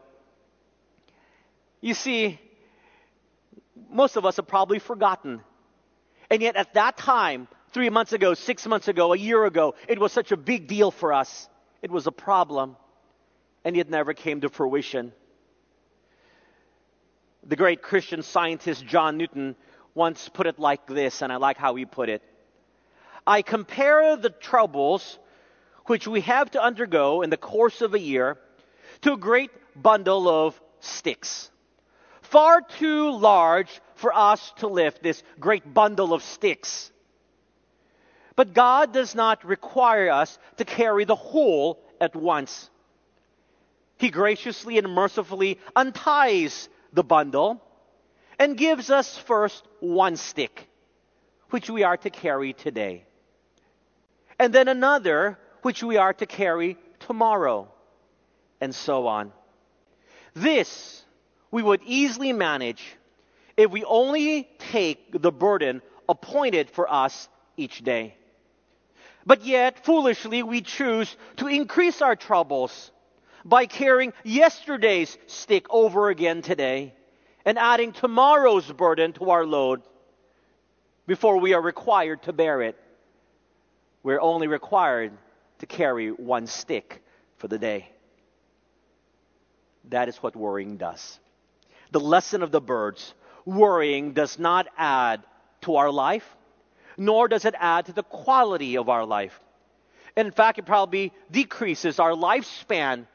You 1.80 1.94
see, 1.94 2.38
most 3.90 4.16
of 4.16 4.24
us 4.24 4.36
have 4.36 4.46
probably 4.46 4.78
forgotten. 4.78 5.40
And 6.30 6.42
yet 6.42 6.56
at 6.56 6.74
that 6.74 6.96
time, 6.96 7.48
three 7.72 7.90
months 7.90 8.12
ago, 8.12 8.34
six 8.34 8.66
months 8.66 8.88
ago, 8.88 9.12
a 9.12 9.18
year 9.18 9.44
ago, 9.44 9.74
it 9.88 9.98
was 9.98 10.12
such 10.12 10.32
a 10.32 10.36
big 10.36 10.68
deal 10.68 10.90
for 10.90 11.12
us. 11.12 11.48
It 11.82 11.90
was 11.90 12.06
a 12.06 12.12
problem 12.12 12.76
and 13.64 13.76
it 13.76 13.90
never 13.90 14.14
came 14.14 14.40
to 14.42 14.48
fruition. 14.48 15.12
The 17.46 17.56
great 17.56 17.82
Christian 17.82 18.22
scientist 18.22 18.84
John 18.84 19.16
Newton 19.16 19.56
once 19.94 20.28
put 20.28 20.46
it 20.46 20.58
like 20.58 20.86
this, 20.86 21.22
and 21.22 21.32
I 21.32 21.36
like 21.36 21.56
how 21.56 21.74
he 21.74 21.84
put 21.86 22.08
it. 22.08 22.22
I 23.26 23.42
compare 23.42 24.16
the 24.16 24.30
troubles 24.30 25.18
which 25.86 26.06
we 26.06 26.20
have 26.22 26.50
to 26.52 26.62
undergo 26.62 27.22
in 27.22 27.30
the 27.30 27.36
course 27.36 27.80
of 27.80 27.94
a 27.94 27.98
year 27.98 28.38
to 29.02 29.14
a 29.14 29.16
great 29.16 29.50
bundle 29.74 30.28
of 30.28 30.60
sticks. 30.80 31.50
Far 32.22 32.60
too 32.60 33.10
large 33.10 33.80
for 33.94 34.14
us 34.14 34.52
to 34.58 34.68
lift 34.68 35.02
this 35.02 35.22
great 35.38 35.74
bundle 35.74 36.14
of 36.14 36.22
sticks. 36.22 36.92
But 38.36 38.54
God 38.54 38.92
does 38.92 39.14
not 39.14 39.44
require 39.44 40.10
us 40.10 40.38
to 40.58 40.64
carry 40.64 41.04
the 41.04 41.16
whole 41.16 41.80
at 42.00 42.14
once. 42.14 42.70
He 43.98 44.10
graciously 44.10 44.78
and 44.78 44.88
mercifully 44.88 45.58
unties 45.74 46.68
the 46.92 47.04
bundle 47.04 47.62
and 48.38 48.56
gives 48.56 48.90
us 48.90 49.18
first 49.18 49.66
one 49.80 50.16
stick, 50.16 50.68
which 51.50 51.68
we 51.68 51.82
are 51.82 51.96
to 51.98 52.10
carry 52.10 52.52
today, 52.52 53.04
and 54.38 54.52
then 54.52 54.68
another, 54.68 55.38
which 55.62 55.82
we 55.82 55.96
are 55.96 56.14
to 56.14 56.26
carry 56.26 56.78
tomorrow, 57.00 57.68
and 58.60 58.74
so 58.74 59.06
on. 59.06 59.32
This 60.34 61.04
we 61.50 61.62
would 61.62 61.82
easily 61.84 62.32
manage 62.32 62.82
if 63.56 63.70
we 63.70 63.84
only 63.84 64.48
take 64.70 65.20
the 65.20 65.32
burden 65.32 65.82
appointed 66.08 66.70
for 66.70 66.90
us 66.90 67.28
each 67.56 67.82
day. 67.82 68.14
But 69.26 69.44
yet, 69.44 69.84
foolishly, 69.84 70.42
we 70.42 70.62
choose 70.62 71.14
to 71.36 71.46
increase 71.46 72.00
our 72.00 72.16
troubles 72.16 72.90
by 73.44 73.66
carrying 73.66 74.12
yesterday's 74.24 75.16
stick 75.26 75.66
over 75.70 76.08
again 76.10 76.42
today 76.42 76.94
and 77.44 77.58
adding 77.58 77.92
tomorrow's 77.92 78.70
burden 78.70 79.12
to 79.14 79.30
our 79.30 79.46
load 79.46 79.82
before 81.06 81.38
we 81.38 81.54
are 81.54 81.62
required 81.62 82.22
to 82.22 82.32
bear 82.32 82.62
it. 82.62 82.76
We're 84.02 84.20
only 84.20 84.46
required 84.46 85.12
to 85.58 85.66
carry 85.66 86.10
one 86.10 86.46
stick 86.46 87.02
for 87.36 87.48
the 87.48 87.58
day. 87.58 87.90
That 89.88 90.08
is 90.08 90.16
what 90.18 90.36
worrying 90.36 90.76
does. 90.76 91.18
The 91.90 92.00
lesson 92.00 92.42
of 92.42 92.52
the 92.52 92.60
birds 92.60 93.14
worrying 93.44 94.12
does 94.12 94.38
not 94.38 94.68
add 94.76 95.22
to 95.62 95.76
our 95.76 95.90
life, 95.90 96.36
nor 96.96 97.28
does 97.28 97.44
it 97.44 97.54
add 97.58 97.86
to 97.86 97.92
the 97.92 98.02
quality 98.02 98.76
of 98.76 98.88
our 98.88 99.04
life. 99.04 99.38
In 100.16 100.30
fact, 100.30 100.58
it 100.58 100.66
probably 100.66 101.12
decreases 101.30 101.98
our 101.98 102.12
lifespan 102.12 103.06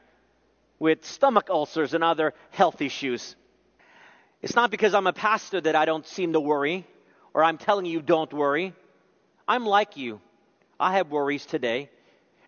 with 0.78 1.04
stomach 1.04 1.48
ulcers 1.50 1.94
and 1.94 2.04
other 2.04 2.34
health 2.50 2.80
issues. 2.80 3.36
It's 4.42 4.54
not 4.54 4.70
because 4.70 4.94
I'm 4.94 5.06
a 5.06 5.12
pastor 5.12 5.60
that 5.60 5.74
I 5.74 5.84
don't 5.84 6.06
seem 6.06 6.34
to 6.34 6.40
worry, 6.40 6.86
or 7.34 7.42
I'm 7.42 7.58
telling 7.58 7.86
you 7.86 8.02
don't 8.02 8.32
worry. 8.32 8.74
I'm 9.48 9.64
like 9.64 9.96
you. 9.96 10.20
I 10.78 10.94
have 10.94 11.10
worries 11.10 11.46
today. 11.46 11.90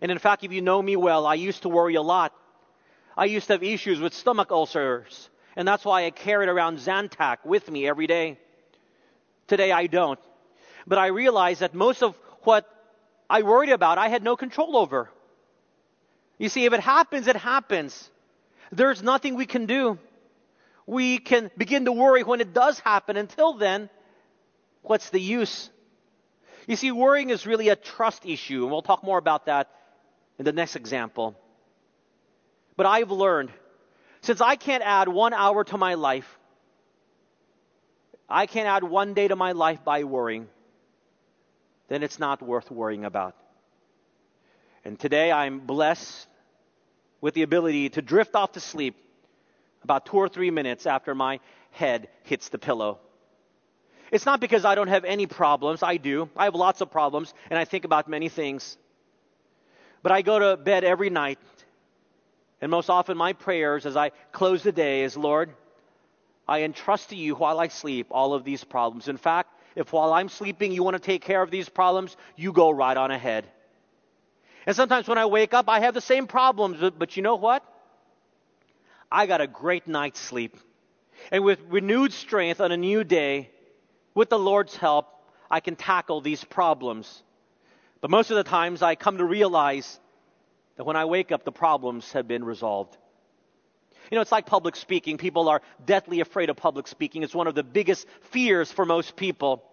And 0.01 0.11
in 0.11 0.19
fact, 0.19 0.43
if 0.43 0.51
you 0.51 0.61
know 0.61 0.81
me 0.81 0.95
well, 0.95 1.25
I 1.25 1.33
used 1.33 1.63
to 1.63 1.69
worry 1.69 1.95
a 1.95 2.01
lot. 2.01 2.33
I 3.17 3.25
used 3.25 3.47
to 3.47 3.53
have 3.53 3.63
issues 3.63 3.99
with 3.99 4.13
stomach 4.13 4.51
ulcers, 4.51 5.29
and 5.55 5.67
that's 5.67 5.83
why 5.83 6.05
I 6.05 6.11
carried 6.11 6.47
around 6.47 6.77
Zantac 6.77 7.37
with 7.43 7.69
me 7.69 7.87
every 7.87 8.07
day. 8.07 8.37
Today 9.47 9.71
I 9.71 9.87
don't. 9.87 10.19
But 10.87 10.99
I 10.99 11.07
realized 11.07 11.59
that 11.61 11.73
most 11.73 12.01
of 12.01 12.15
what 12.43 12.65
I 13.29 13.41
worried 13.41 13.71
about, 13.71 13.97
I 13.97 14.07
had 14.07 14.23
no 14.23 14.37
control 14.37 14.77
over. 14.77 15.09
You 16.37 16.47
see, 16.47 16.65
if 16.65 16.73
it 16.73 16.79
happens, 16.79 17.27
it 17.27 17.35
happens. 17.35 18.09
There's 18.71 19.01
nothing 19.01 19.35
we 19.35 19.45
can 19.45 19.65
do. 19.65 19.97
We 20.85 21.19
can 21.19 21.51
begin 21.57 21.85
to 21.85 21.91
worry 21.91 22.23
when 22.23 22.41
it 22.41 22.53
does 22.53 22.79
happen. 22.79 23.17
Until 23.17 23.53
then, 23.53 23.89
what's 24.81 25.09
the 25.09 25.19
use? 25.19 25.69
You 26.67 26.75
see, 26.75 26.91
worrying 26.91 27.29
is 27.29 27.45
really 27.45 27.69
a 27.69 27.75
trust 27.75 28.25
issue, 28.25 28.63
and 28.63 28.71
we'll 28.71 28.81
talk 28.81 29.03
more 29.03 29.17
about 29.17 29.47
that 29.47 29.69
in 30.37 30.45
the 30.45 30.51
next 30.51 30.75
example. 30.75 31.35
But 32.75 32.85
I've 32.85 33.11
learned, 33.11 33.51
since 34.21 34.39
I 34.39 34.55
can't 34.55 34.83
add 34.83 35.07
one 35.07 35.33
hour 35.33 35.63
to 35.65 35.77
my 35.77 35.95
life, 35.95 36.37
I 38.29 38.45
can't 38.45 38.67
add 38.67 38.83
one 38.83 39.15
day 39.15 39.27
to 39.27 39.35
my 39.35 39.53
life 39.53 39.83
by 39.83 40.03
worrying, 40.03 40.47
then 41.87 42.03
it's 42.03 42.19
not 42.19 42.41
worth 42.41 42.69
worrying 42.69 43.03
about. 43.03 43.35
And 44.85 44.99
today 44.99 45.31
I'm 45.31 45.59
blessed 45.59 46.28
with 47.21 47.33
the 47.33 47.41
ability 47.41 47.89
to 47.89 48.01
drift 48.01 48.35
off 48.35 48.53
to 48.53 48.59
sleep 48.59 48.95
about 49.83 50.05
two 50.05 50.17
or 50.17 50.29
three 50.29 50.51
minutes 50.51 50.85
after 50.85 51.15
my 51.15 51.39
head 51.71 52.09
hits 52.23 52.49
the 52.49 52.57
pillow. 52.57 52.99
It's 54.11 54.25
not 54.25 54.39
because 54.39 54.65
I 54.65 54.75
don't 54.75 54.87
have 54.87 55.05
any 55.05 55.27
problems. 55.27 55.83
I 55.83 55.97
do. 55.97 56.29
I 56.35 56.45
have 56.45 56.55
lots 56.55 56.81
of 56.81 56.89
problems, 56.91 57.33
and 57.49 57.59
I 57.59 57.65
think 57.65 57.85
about 57.85 58.07
many 58.07 58.29
things. 58.29 58.77
But 60.01 60.11
I 60.11 60.21
go 60.21 60.39
to 60.39 60.57
bed 60.57 60.83
every 60.83 61.09
night, 61.09 61.39
and 62.61 62.71
most 62.71 62.89
often 62.89 63.17
my 63.17 63.33
prayers 63.33 63.85
as 63.85 63.95
I 63.95 64.11
close 64.31 64.63
the 64.63 64.71
day 64.71 65.03
is 65.03 65.15
Lord, 65.15 65.53
I 66.47 66.63
entrust 66.63 67.09
to 67.09 67.15
you 67.15 67.35
while 67.35 67.59
I 67.59 67.67
sleep 67.67 68.07
all 68.09 68.33
of 68.33 68.43
these 68.43 68.63
problems. 68.63 69.07
In 69.07 69.17
fact, 69.17 69.53
if 69.75 69.93
while 69.93 70.13
I'm 70.13 70.29
sleeping 70.29 70.71
you 70.71 70.83
want 70.83 70.95
to 70.95 70.99
take 70.99 71.21
care 71.21 71.43
of 71.43 71.51
these 71.51 71.69
problems, 71.69 72.17
you 72.35 72.51
go 72.51 72.71
right 72.71 72.97
on 72.97 73.11
ahead. 73.11 73.45
And 74.69 74.75
sometimes 74.75 75.07
when 75.07 75.17
I 75.17 75.25
wake 75.25 75.55
up, 75.55 75.67
I 75.67 75.79
have 75.79 75.95
the 75.95 75.99
same 75.99 76.27
problems, 76.27 76.77
but 76.95 77.17
you 77.17 77.23
know 77.23 77.37
what? 77.37 77.63
I 79.11 79.25
got 79.25 79.41
a 79.41 79.47
great 79.47 79.87
night's 79.87 80.19
sleep. 80.19 80.55
And 81.31 81.43
with 81.43 81.59
renewed 81.69 82.13
strength 82.13 82.61
on 82.61 82.71
a 82.71 82.77
new 82.77 83.03
day, 83.03 83.49
with 84.13 84.29
the 84.29 84.37
Lord's 84.37 84.75
help, 84.75 85.07
I 85.49 85.59
can 85.59 85.75
tackle 85.75 86.21
these 86.21 86.43
problems. 86.43 87.23
But 87.99 88.11
most 88.11 88.29
of 88.29 88.37
the 88.37 88.43
times 88.43 88.83
I 88.83 88.93
come 88.93 89.17
to 89.17 89.25
realize 89.25 89.99
that 90.75 90.83
when 90.83 90.95
I 90.95 91.05
wake 91.05 91.31
up, 91.31 91.43
the 91.43 91.51
problems 91.51 92.11
have 92.11 92.27
been 92.27 92.43
resolved. 92.43 92.95
You 94.11 94.17
know, 94.17 94.21
it's 94.21 94.31
like 94.31 94.45
public 94.45 94.75
speaking. 94.75 95.17
People 95.17 95.49
are 95.49 95.63
deathly 95.83 96.19
afraid 96.19 96.51
of 96.51 96.57
public 96.57 96.87
speaking. 96.87 97.23
It's 97.23 97.33
one 97.33 97.47
of 97.47 97.55
the 97.55 97.63
biggest 97.63 98.05
fears 98.29 98.71
for 98.71 98.85
most 98.85 99.15
people. 99.15 99.63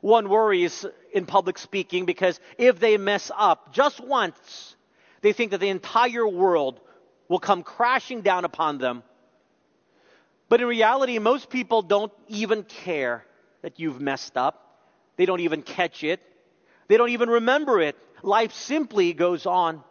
One 0.00 0.28
worries 0.28 0.86
in 1.12 1.26
public 1.26 1.58
speaking 1.58 2.06
because 2.06 2.40
if 2.58 2.78
they 2.80 2.96
mess 2.96 3.30
up 3.36 3.72
just 3.72 4.00
once, 4.00 4.76
they 5.20 5.32
think 5.32 5.50
that 5.50 5.58
the 5.60 5.68
entire 5.68 6.26
world 6.26 6.80
will 7.28 7.38
come 7.38 7.62
crashing 7.62 8.22
down 8.22 8.44
upon 8.44 8.78
them. 8.78 9.02
But 10.48 10.60
in 10.60 10.66
reality, 10.66 11.18
most 11.18 11.50
people 11.50 11.82
don't 11.82 12.12
even 12.28 12.64
care 12.64 13.24
that 13.62 13.78
you've 13.78 14.00
messed 14.00 14.36
up. 14.36 14.78
They 15.16 15.26
don't 15.26 15.40
even 15.40 15.62
catch 15.62 16.02
it. 16.02 16.20
They 16.88 16.96
don't 16.96 17.10
even 17.10 17.30
remember 17.30 17.80
it. 17.80 17.96
Life 18.22 18.52
simply 18.52 19.12
goes 19.12 19.46
on. 19.46 19.84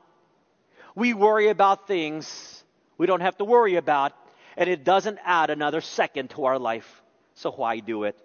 We 0.95 1.13
worry 1.13 1.47
about 1.47 1.87
things 1.87 2.63
we 2.99 3.05
don't 3.05 3.21
have 3.21 3.37
to 3.37 3.45
worry 3.45 3.77
about, 3.77 4.11
and 4.57 4.69
it 4.69 4.83
doesn't 4.83 5.19
add 5.23 5.49
another 5.49 5.79
second 5.79 6.31
to 6.31 6.45
our 6.45 6.59
life. 6.59 7.01
So 7.35 7.49
why 7.49 7.79
do 7.79 8.03
it? 8.03 8.17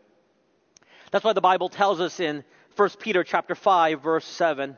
That's 1.14 1.24
why 1.24 1.32
the 1.32 1.40
Bible 1.40 1.68
tells 1.68 2.00
us 2.00 2.18
in 2.18 2.42
1 2.74 2.90
Peter 2.98 3.22
chapter 3.22 3.54
5 3.54 4.02
verse 4.02 4.24
7, 4.24 4.76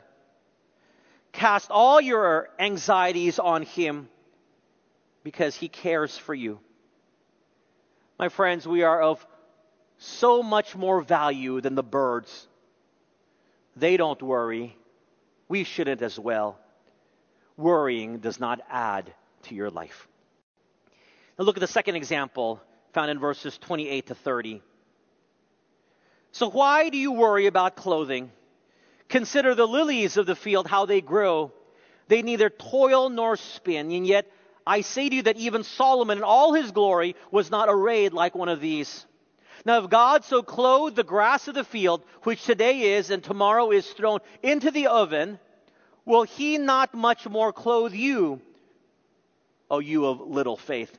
cast 1.31 1.71
all 1.71 1.99
your 1.99 2.49
anxieties 2.59 3.39
on 3.39 3.63
him 3.63 4.07
because 5.23 5.55
he 5.55 5.67
cares 5.67 6.15
for 6.15 6.35
you. 6.35 6.59
My 8.19 8.29
friends, 8.29 8.67
we 8.67 8.83
are 8.83 9.01
of 9.01 9.25
so 9.97 10.43
much 10.43 10.75
more 10.75 11.01
value 11.01 11.59
than 11.59 11.73
the 11.73 11.81
birds. 11.81 12.47
They 13.75 13.97
don't 13.97 14.21
worry. 14.21 14.77
We 15.49 15.63
shouldn't 15.63 16.03
as 16.03 16.19
well. 16.19 16.59
Worrying 17.57 18.19
does 18.19 18.39
not 18.39 18.61
add 18.69 19.11
to 19.45 19.55
your 19.55 19.71
life. 19.71 20.07
Now 21.39 21.45
look 21.45 21.57
at 21.57 21.61
the 21.61 21.67
second 21.67 21.95
example 21.95 22.61
found 22.93 23.09
in 23.09 23.17
verses 23.17 23.57
28 23.57 24.05
to 24.05 24.13
30. 24.13 24.61
So 26.37 26.51
why 26.51 26.89
do 26.89 26.99
you 26.99 27.13
worry 27.13 27.47
about 27.47 27.75
clothing? 27.75 28.31
Consider 29.09 29.55
the 29.55 29.65
lilies 29.65 30.17
of 30.17 30.27
the 30.27 30.35
field, 30.35 30.67
how 30.67 30.85
they 30.85 31.01
grow. 31.01 31.51
They 32.09 32.21
neither 32.21 32.51
toil 32.51 33.09
nor 33.09 33.37
spin, 33.37 33.89
and 33.91 34.05
yet 34.05 34.31
I 34.65 34.81
say 34.81 35.09
to 35.09 35.15
you 35.15 35.23
that 35.23 35.37
even 35.37 35.63
Solomon 35.63 36.19
in 36.19 36.23
all 36.23 36.53
his 36.53 36.69
glory 36.69 37.15
was 37.31 37.49
not 37.49 37.69
arrayed 37.69 38.13
like 38.13 38.35
one 38.35 38.49
of 38.49 38.61
these. 38.61 39.03
Now, 39.65 39.83
if 39.83 39.89
God 39.89 40.25
so 40.25 40.43
clothed 40.43 40.95
the 40.95 41.03
grass 41.03 41.47
of 41.47 41.55
the 41.55 41.63
field, 41.63 42.03
which 42.21 42.45
today 42.45 42.81
is 42.95 43.09
and 43.09 43.23
tomorrow 43.23 43.71
is 43.71 43.87
thrown 43.87 44.19
into 44.43 44.69
the 44.69 44.85
oven, 44.85 45.39
will 46.05 46.21
he 46.21 46.59
not 46.59 46.93
much 46.93 47.27
more 47.27 47.51
clothe 47.51 47.95
you, 47.95 48.41
O 49.71 49.79
you 49.79 50.05
of 50.05 50.21
little 50.21 50.55
faith. 50.55 50.95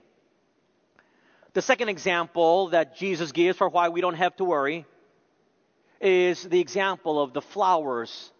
The 1.53 1.63
second 1.63 1.91
example 1.91 2.71
that 2.71 2.97
Jesus 2.97 3.31
gives 3.31 3.57
for 3.57 3.69
why 3.69 3.91
we 3.91 4.01
don't 4.01 4.15
have 4.15 4.35
to 4.39 4.45
worry 4.45 4.85
is 6.01 6.43
the 6.43 6.61
example 6.61 7.21
of 7.21 7.33
the 7.33 7.43
flowers 7.43 8.33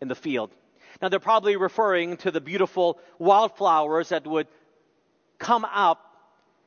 in 0.00 0.08
the 0.08 0.14
field. 0.14 0.50
Now, 1.00 1.08
they're 1.08 1.20
probably 1.20 1.56
referring 1.56 2.16
to 2.18 2.30
the 2.30 2.40
beautiful 2.40 2.98
wildflowers 3.18 4.10
that 4.10 4.26
would 4.26 4.48
come 5.38 5.64
up 5.64 6.04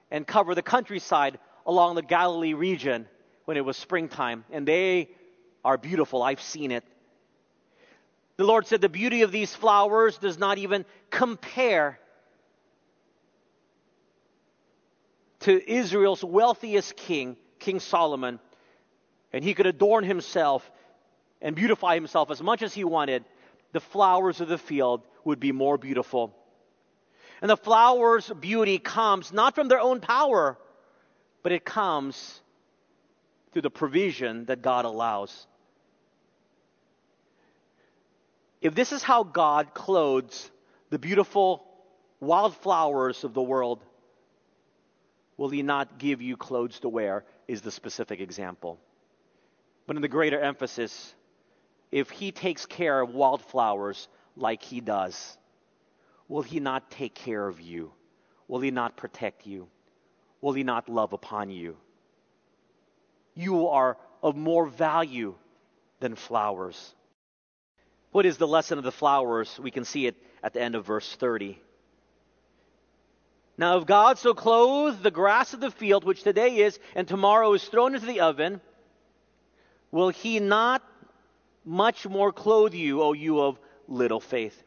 and 0.09 0.25
cover 0.25 0.55
the 0.55 0.61
countryside 0.61 1.37
along 1.65 1.95
the 1.95 2.01
Galilee 2.01 2.53
region 2.53 3.07
when 3.45 3.57
it 3.57 3.65
was 3.65 3.77
springtime. 3.77 4.45
And 4.51 4.67
they 4.67 5.09
are 5.63 5.77
beautiful. 5.77 6.23
I've 6.23 6.41
seen 6.41 6.71
it. 6.71 6.83
The 8.37 8.45
Lord 8.45 8.65
said 8.65 8.81
the 8.81 8.89
beauty 8.89 9.21
of 9.21 9.31
these 9.31 9.53
flowers 9.53 10.17
does 10.17 10.39
not 10.39 10.57
even 10.57 10.85
compare 11.11 11.99
to 15.41 15.71
Israel's 15.71 16.23
wealthiest 16.23 16.95
king, 16.95 17.37
King 17.59 17.79
Solomon, 17.79 18.39
and 19.33 19.43
he 19.43 19.55
could 19.55 19.65
adorn 19.65 20.03
himself 20.03 20.69
and 21.41 21.55
beautify 21.55 21.95
himself 21.95 22.31
as 22.31 22.41
much 22.41 22.61
as 22.61 22.73
he 22.73 22.83
wanted, 22.83 23.25
the 23.73 23.79
flowers 23.79 24.39
of 24.39 24.47
the 24.47 24.57
field 24.57 25.01
would 25.25 25.39
be 25.39 25.51
more 25.51 25.77
beautiful. 25.77 26.33
And 27.41 27.49
the 27.49 27.57
flowers' 27.57 28.31
beauty 28.39 28.77
comes 28.77 29.33
not 29.33 29.55
from 29.55 29.67
their 29.67 29.79
own 29.79 29.99
power, 29.99 30.57
but 31.41 31.51
it 31.51 31.65
comes 31.65 32.39
through 33.51 33.63
the 33.63 33.71
provision 33.71 34.45
that 34.45 34.61
God 34.61 34.85
allows. 34.85 35.47
If 38.61 38.75
this 38.75 38.93
is 38.93 39.03
how 39.03 39.23
God 39.23 39.73
clothes 39.73 40.49
the 40.89 40.99
beautiful 40.99 41.65
wildflowers 42.21 43.25
of 43.25 43.33
the 43.33 43.41
world, 43.41 43.83
will 45.35 45.49
he 45.49 45.63
not 45.63 45.97
give 45.97 46.21
you 46.21 46.37
clothes 46.37 46.79
to 46.79 46.89
wear? 46.89 47.25
Is 47.45 47.61
the 47.61 47.71
specific 47.71 48.21
example. 48.21 48.79
But 49.85 49.95
in 49.95 50.01
the 50.01 50.07
greater 50.07 50.39
emphasis, 50.39 51.13
if 51.91 52.09
he 52.09 52.31
takes 52.31 52.65
care 52.65 53.01
of 53.01 53.13
wildflowers 53.13 54.07
like 54.35 54.63
he 54.63 54.81
does, 54.81 55.37
will 56.27 56.41
he 56.41 56.59
not 56.59 56.89
take 56.89 57.13
care 57.13 57.47
of 57.47 57.59
you? 57.59 57.91
Will 58.47 58.61
he 58.61 58.71
not 58.71 58.97
protect 58.97 59.45
you? 59.45 59.67
Will 60.41 60.53
he 60.53 60.63
not 60.63 60.89
love 60.89 61.13
upon 61.13 61.49
you? 61.49 61.77
You 63.35 63.67
are 63.69 63.97
of 64.21 64.35
more 64.35 64.65
value 64.65 65.35
than 65.99 66.15
flowers. 66.15 66.93
What 68.11 68.25
is 68.25 68.37
the 68.37 68.47
lesson 68.47 68.77
of 68.77 68.83
the 68.83 68.91
flowers? 68.91 69.59
We 69.59 69.71
can 69.71 69.85
see 69.85 70.05
it 70.05 70.15
at 70.43 70.53
the 70.53 70.61
end 70.61 70.75
of 70.75 70.85
verse 70.85 71.15
30. 71.15 71.59
Now, 73.57 73.77
if 73.77 73.85
God 73.85 74.17
so 74.17 74.33
clothed 74.33 75.03
the 75.03 75.11
grass 75.11 75.53
of 75.53 75.59
the 75.59 75.71
field, 75.71 76.03
which 76.03 76.23
today 76.23 76.57
is 76.57 76.79
and 76.95 77.07
tomorrow 77.07 77.53
is 77.53 77.63
thrown 77.63 77.95
into 77.95 78.07
the 78.07 78.21
oven, 78.21 78.61
will 79.93 80.09
he 80.09 80.39
not 80.39 80.83
much 81.63 82.05
more 82.05 82.33
clothe 82.33 82.73
you, 82.73 83.01
O 83.01 83.13
you 83.13 83.39
of 83.39 83.57
little 83.87 84.19
faith? 84.19 84.61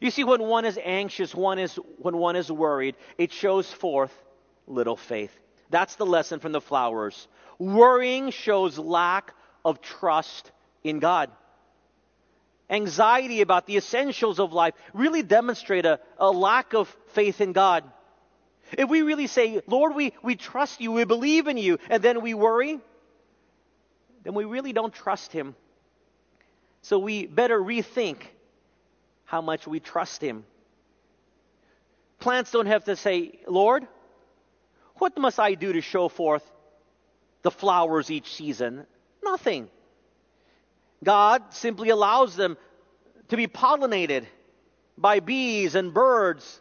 You 0.00 0.10
see, 0.10 0.24
when 0.24 0.42
one 0.42 0.64
is 0.64 0.78
anxious, 0.82 1.32
one 1.32 1.60
is, 1.60 1.76
when 1.98 2.16
one 2.16 2.34
is 2.34 2.50
worried, 2.50 2.96
it 3.16 3.30
shows 3.32 3.72
forth 3.72 4.12
little 4.66 4.96
faith. 4.96 5.30
That's 5.70 5.94
the 5.94 6.06
lesson 6.06 6.40
from 6.40 6.52
the 6.52 6.60
flowers. 6.60 7.28
Worrying 7.58 8.30
shows 8.30 8.78
lack 8.78 9.32
of 9.64 9.80
trust 9.80 10.50
in 10.82 10.98
God 10.98 11.30
anxiety 12.70 13.40
about 13.40 13.66
the 13.66 13.76
essentials 13.76 14.40
of 14.40 14.52
life 14.52 14.74
really 14.92 15.22
demonstrate 15.22 15.86
a, 15.86 16.00
a 16.18 16.30
lack 16.30 16.74
of 16.74 16.94
faith 17.08 17.40
in 17.40 17.52
God. 17.52 17.84
If 18.72 18.88
we 18.88 19.02
really 19.02 19.26
say, 19.26 19.60
Lord, 19.66 19.94
we, 19.94 20.12
we 20.22 20.36
trust 20.36 20.80
you, 20.80 20.92
we 20.92 21.04
believe 21.04 21.46
in 21.46 21.56
you, 21.56 21.78
and 21.90 22.02
then 22.02 22.22
we 22.22 22.34
worry, 22.34 22.80
then 24.24 24.34
we 24.34 24.44
really 24.44 24.72
don't 24.72 24.92
trust 24.92 25.32
Him. 25.32 25.54
So 26.82 26.98
we 26.98 27.26
better 27.26 27.58
rethink 27.58 28.18
how 29.24 29.40
much 29.40 29.66
we 29.66 29.80
trust 29.80 30.22
Him. 30.22 30.44
Plants 32.18 32.50
don't 32.50 32.66
have 32.66 32.84
to 32.84 32.96
say, 32.96 33.38
Lord, 33.46 33.86
what 34.96 35.16
must 35.18 35.38
I 35.38 35.54
do 35.54 35.72
to 35.74 35.80
show 35.80 36.08
forth 36.08 36.42
the 37.42 37.50
flowers 37.50 38.10
each 38.10 38.34
season? 38.34 38.86
Nothing. 39.22 39.68
God 41.02 41.42
simply 41.52 41.90
allows 41.90 42.34
them 42.36 42.56
to 43.28 43.36
be 43.36 43.46
pollinated 43.46 44.24
by 44.96 45.20
bees 45.20 45.74
and 45.74 45.92
birds. 45.92 46.60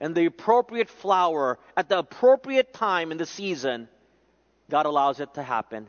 And 0.00 0.14
the 0.14 0.26
appropriate 0.26 0.88
flower 0.88 1.58
at 1.76 1.88
the 1.88 1.98
appropriate 1.98 2.72
time 2.72 3.10
in 3.10 3.18
the 3.18 3.26
season, 3.26 3.88
God 4.70 4.86
allows 4.86 5.20
it 5.20 5.34
to 5.34 5.42
happen. 5.42 5.88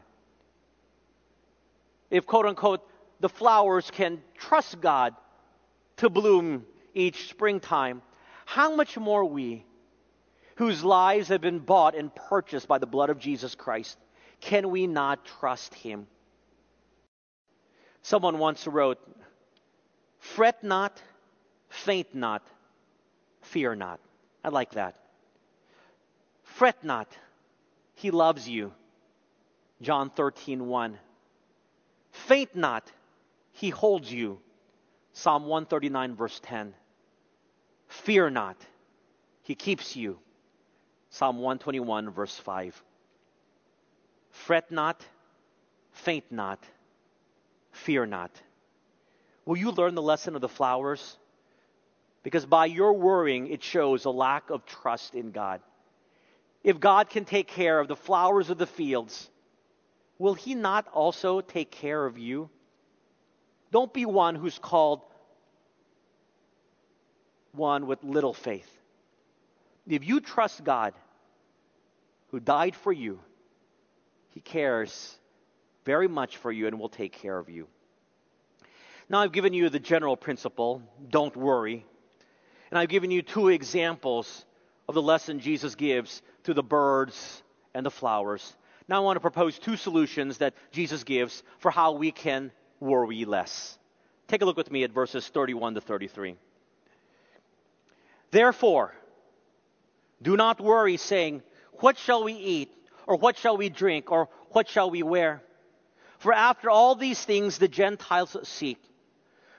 If, 2.09 2.25
quote 2.25 2.45
unquote, 2.45 2.81
the 3.19 3.29
flowers 3.29 3.91
can 3.91 4.21
trust 4.37 4.79
God 4.81 5.15
to 5.97 6.09
bloom 6.09 6.65
each 6.93 7.29
springtime, 7.29 8.01
how 8.45 8.75
much 8.75 8.97
more 8.97 9.25
we, 9.25 9.65
whose 10.55 10.83
lives 10.83 11.27
have 11.27 11.41
been 11.41 11.59
bought 11.59 11.95
and 11.95 12.13
purchased 12.13 12.67
by 12.67 12.77
the 12.77 12.87
blood 12.87 13.09
of 13.09 13.19
Jesus 13.19 13.55
Christ, 13.55 13.97
can 14.41 14.69
we 14.69 14.87
not 14.87 15.25
trust 15.25 15.73
Him? 15.73 16.07
Someone 18.01 18.39
once 18.39 18.65
wrote, 18.65 18.97
Fret 20.19 20.63
not, 20.63 21.01
faint 21.69 22.15
not, 22.15 22.45
fear 23.41 23.75
not. 23.75 23.99
I 24.43 24.49
like 24.49 24.71
that. 24.71 24.95
Fret 26.43 26.83
not, 26.83 27.07
He 27.93 28.11
loves 28.11 28.47
you. 28.47 28.73
John 29.81 30.09
13, 30.09 30.65
1. 30.65 30.99
Faint 32.27 32.55
not, 32.55 32.91
He 33.53 33.69
holds 33.69 34.11
you. 34.11 34.39
Psalm 35.13 35.43
139, 35.43 36.15
verse 36.15 36.39
10. 36.43 36.73
Fear 37.87 38.29
not, 38.31 38.57
He 39.43 39.55
keeps 39.55 39.95
you. 39.95 40.19
Psalm 41.09 41.37
121, 41.37 42.11
verse 42.11 42.35
5. 42.37 42.83
Fret 44.31 44.71
not, 44.71 45.03
faint 45.91 46.25
not, 46.31 46.63
fear 47.71 48.05
not. 48.05 48.31
Will 49.45 49.57
you 49.57 49.71
learn 49.71 49.95
the 49.95 50.01
lesson 50.01 50.35
of 50.35 50.41
the 50.41 50.47
flowers? 50.47 51.17
Because 52.21 52.45
by 52.45 52.67
your 52.67 52.93
worrying, 52.93 53.47
it 53.47 53.63
shows 53.63 54.05
a 54.05 54.11
lack 54.11 54.51
of 54.51 54.65
trust 54.65 55.15
in 55.15 55.31
God. 55.31 55.61
If 56.63 56.79
God 56.79 57.09
can 57.09 57.25
take 57.25 57.47
care 57.47 57.79
of 57.79 57.87
the 57.87 57.95
flowers 57.95 58.49
of 58.49 58.57
the 58.57 58.67
fields, 58.67 59.29
will 60.19 60.35
He 60.35 60.53
not 60.53 60.87
also 60.89 61.41
take 61.41 61.71
care 61.71 62.05
of 62.05 62.19
you? 62.19 62.49
Don't 63.71 63.93
be 63.93 64.05
one 64.05 64.35
who's 64.35 64.59
called 64.59 65.01
one 67.51 67.87
with 67.87 68.03
little 68.03 68.33
faith. 68.33 68.69
If 69.87 70.07
you 70.07 70.19
trust 70.19 70.63
God, 70.63 70.93
who 72.27 72.39
died 72.39 72.75
for 72.75 72.93
you, 72.93 73.19
He 74.29 74.41
cares 74.41 75.17
very 75.85 76.07
much 76.07 76.37
for 76.37 76.51
you 76.51 76.67
and 76.67 76.79
will 76.79 76.89
take 76.89 77.13
care 77.13 77.37
of 77.37 77.49
you. 77.49 77.67
Now, 79.09 79.21
I've 79.21 79.31
given 79.31 79.53
you 79.53 79.69
the 79.69 79.79
general 79.79 80.15
principle 80.15 80.83
don't 81.09 81.35
worry. 81.35 81.85
And 82.69 82.77
I've 82.77 82.89
given 82.89 83.09
you 83.09 83.23
two 83.23 83.47
examples 83.47 84.45
of 84.87 84.93
the 84.93 85.01
lesson 85.01 85.39
Jesus 85.39 85.73
gives 85.73 86.21
to 86.43 86.53
the 86.53 86.61
birds 86.61 87.41
and 87.73 87.83
the 87.85 87.91
flowers. 87.91 88.55
Now, 88.89 88.95
I 88.95 89.05
want 89.05 89.17
to 89.17 89.21
propose 89.21 89.59
two 89.59 89.77
solutions 89.77 90.39
that 90.39 90.55
Jesus 90.71 91.03
gives 91.03 91.43
for 91.59 91.69
how 91.69 91.91
we 91.91 92.11
can 92.11 92.51
worry 92.79 93.23
less. 93.23 93.77
Take 94.27 94.41
a 94.41 94.45
look 94.45 94.57
with 94.57 94.71
me 94.71 94.83
at 94.83 94.91
verses 94.91 95.27
31 95.27 95.75
to 95.75 95.81
33. 95.81 96.35
Therefore, 98.31 98.95
do 100.23 100.35
not 100.35 100.59
worry, 100.59 100.97
saying, 100.97 101.43
What 101.73 101.99
shall 101.99 102.23
we 102.23 102.33
eat? 102.33 102.73
Or 103.05 103.15
what 103.15 103.37
shall 103.37 103.57
we 103.57 103.69
drink? 103.69 104.11
Or 104.11 104.27
what 104.49 104.67
shall 104.67 104.89
we 104.89 105.03
wear? 105.03 105.43
For 106.17 106.33
after 106.33 106.71
all 106.71 106.95
these 106.95 107.23
things 107.23 107.59
the 107.59 107.67
Gentiles 107.67 108.35
seek. 108.41 108.81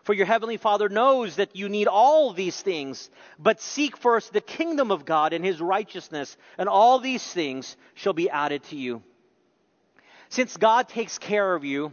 For 0.02 0.12
your 0.12 0.26
heavenly 0.26 0.56
Father 0.56 0.88
knows 0.88 1.36
that 1.36 1.54
you 1.54 1.68
need 1.68 1.86
all 1.86 2.32
these 2.32 2.60
things. 2.60 3.10
But 3.38 3.60
seek 3.60 3.96
first 3.96 4.32
the 4.32 4.40
kingdom 4.40 4.90
of 4.90 5.04
God 5.04 5.32
and 5.32 5.44
his 5.44 5.60
righteousness, 5.60 6.36
and 6.58 6.68
all 6.68 6.98
these 6.98 7.24
things 7.24 7.76
shall 7.94 8.12
be 8.12 8.28
added 8.28 8.64
to 8.64 8.76
you. 8.76 9.04
Since 10.30 10.56
God 10.56 10.88
takes 10.88 11.18
care 11.18 11.54
of 11.54 11.64
you, 11.64 11.92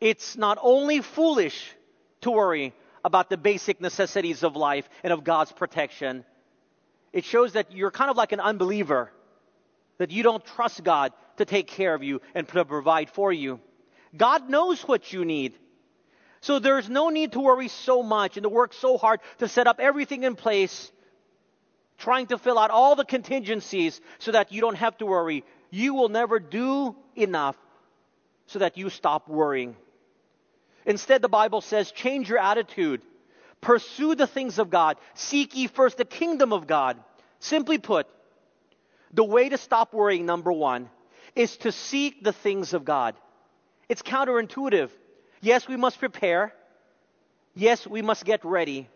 it's 0.00 0.36
not 0.36 0.58
only 0.62 1.00
foolish 1.00 1.74
to 2.20 2.30
worry 2.30 2.72
about 3.04 3.28
the 3.28 3.36
basic 3.36 3.80
necessities 3.80 4.44
of 4.44 4.54
life 4.54 4.88
and 5.02 5.12
of 5.12 5.24
God's 5.24 5.50
protection, 5.50 6.24
it 7.12 7.24
shows 7.24 7.52
that 7.54 7.72
you're 7.72 7.90
kind 7.90 8.10
of 8.10 8.16
like 8.16 8.30
an 8.30 8.40
unbeliever, 8.40 9.10
that 9.98 10.12
you 10.12 10.22
don't 10.22 10.44
trust 10.44 10.84
God 10.84 11.12
to 11.36 11.44
take 11.44 11.66
care 11.66 11.94
of 11.94 12.04
you 12.04 12.20
and 12.34 12.46
to 12.48 12.64
provide 12.64 13.10
for 13.10 13.32
you. 13.32 13.60
God 14.16 14.48
knows 14.48 14.82
what 14.82 15.12
you 15.12 15.24
need. 15.24 15.54
So 16.42 16.60
there's 16.60 16.88
no 16.88 17.08
need 17.08 17.32
to 17.32 17.40
worry 17.40 17.68
so 17.68 18.04
much 18.04 18.36
and 18.36 18.44
to 18.44 18.48
work 18.48 18.72
so 18.72 18.98
hard 18.98 19.18
to 19.38 19.48
set 19.48 19.66
up 19.66 19.80
everything 19.80 20.22
in 20.22 20.36
place, 20.36 20.92
trying 21.98 22.28
to 22.28 22.38
fill 22.38 22.58
out 22.58 22.70
all 22.70 22.94
the 22.94 23.04
contingencies 23.04 24.00
so 24.18 24.30
that 24.30 24.52
you 24.52 24.60
don't 24.60 24.76
have 24.76 24.96
to 24.98 25.06
worry. 25.06 25.44
You 25.70 25.94
will 25.94 26.08
never 26.08 26.38
do 26.38 26.94
enough 27.16 27.56
so 28.46 28.58
that 28.58 28.76
you 28.76 28.90
stop 28.90 29.28
worrying. 29.28 29.76
Instead, 30.86 31.22
the 31.22 31.28
Bible 31.28 31.60
says, 31.60 31.90
change 31.90 32.28
your 32.28 32.38
attitude. 32.38 33.02
Pursue 33.60 34.14
the 34.14 34.26
things 34.26 34.58
of 34.58 34.70
God. 34.70 34.98
Seek 35.14 35.56
ye 35.56 35.66
first 35.66 35.96
the 35.96 36.04
kingdom 36.04 36.52
of 36.52 36.66
God. 36.66 36.98
Simply 37.38 37.78
put, 37.78 38.06
the 39.12 39.24
way 39.24 39.48
to 39.48 39.56
stop 39.56 39.94
worrying, 39.94 40.26
number 40.26 40.52
one, 40.52 40.90
is 41.34 41.56
to 41.58 41.72
seek 41.72 42.22
the 42.22 42.32
things 42.32 42.74
of 42.74 42.84
God. 42.84 43.14
It's 43.88 44.02
counterintuitive. 44.02 44.90
Yes, 45.40 45.68
we 45.68 45.76
must 45.76 45.98
prepare. 45.98 46.52
Yes, 47.54 47.86
we 47.86 48.02
must 48.02 48.24
get 48.24 48.44
ready. 48.44 48.88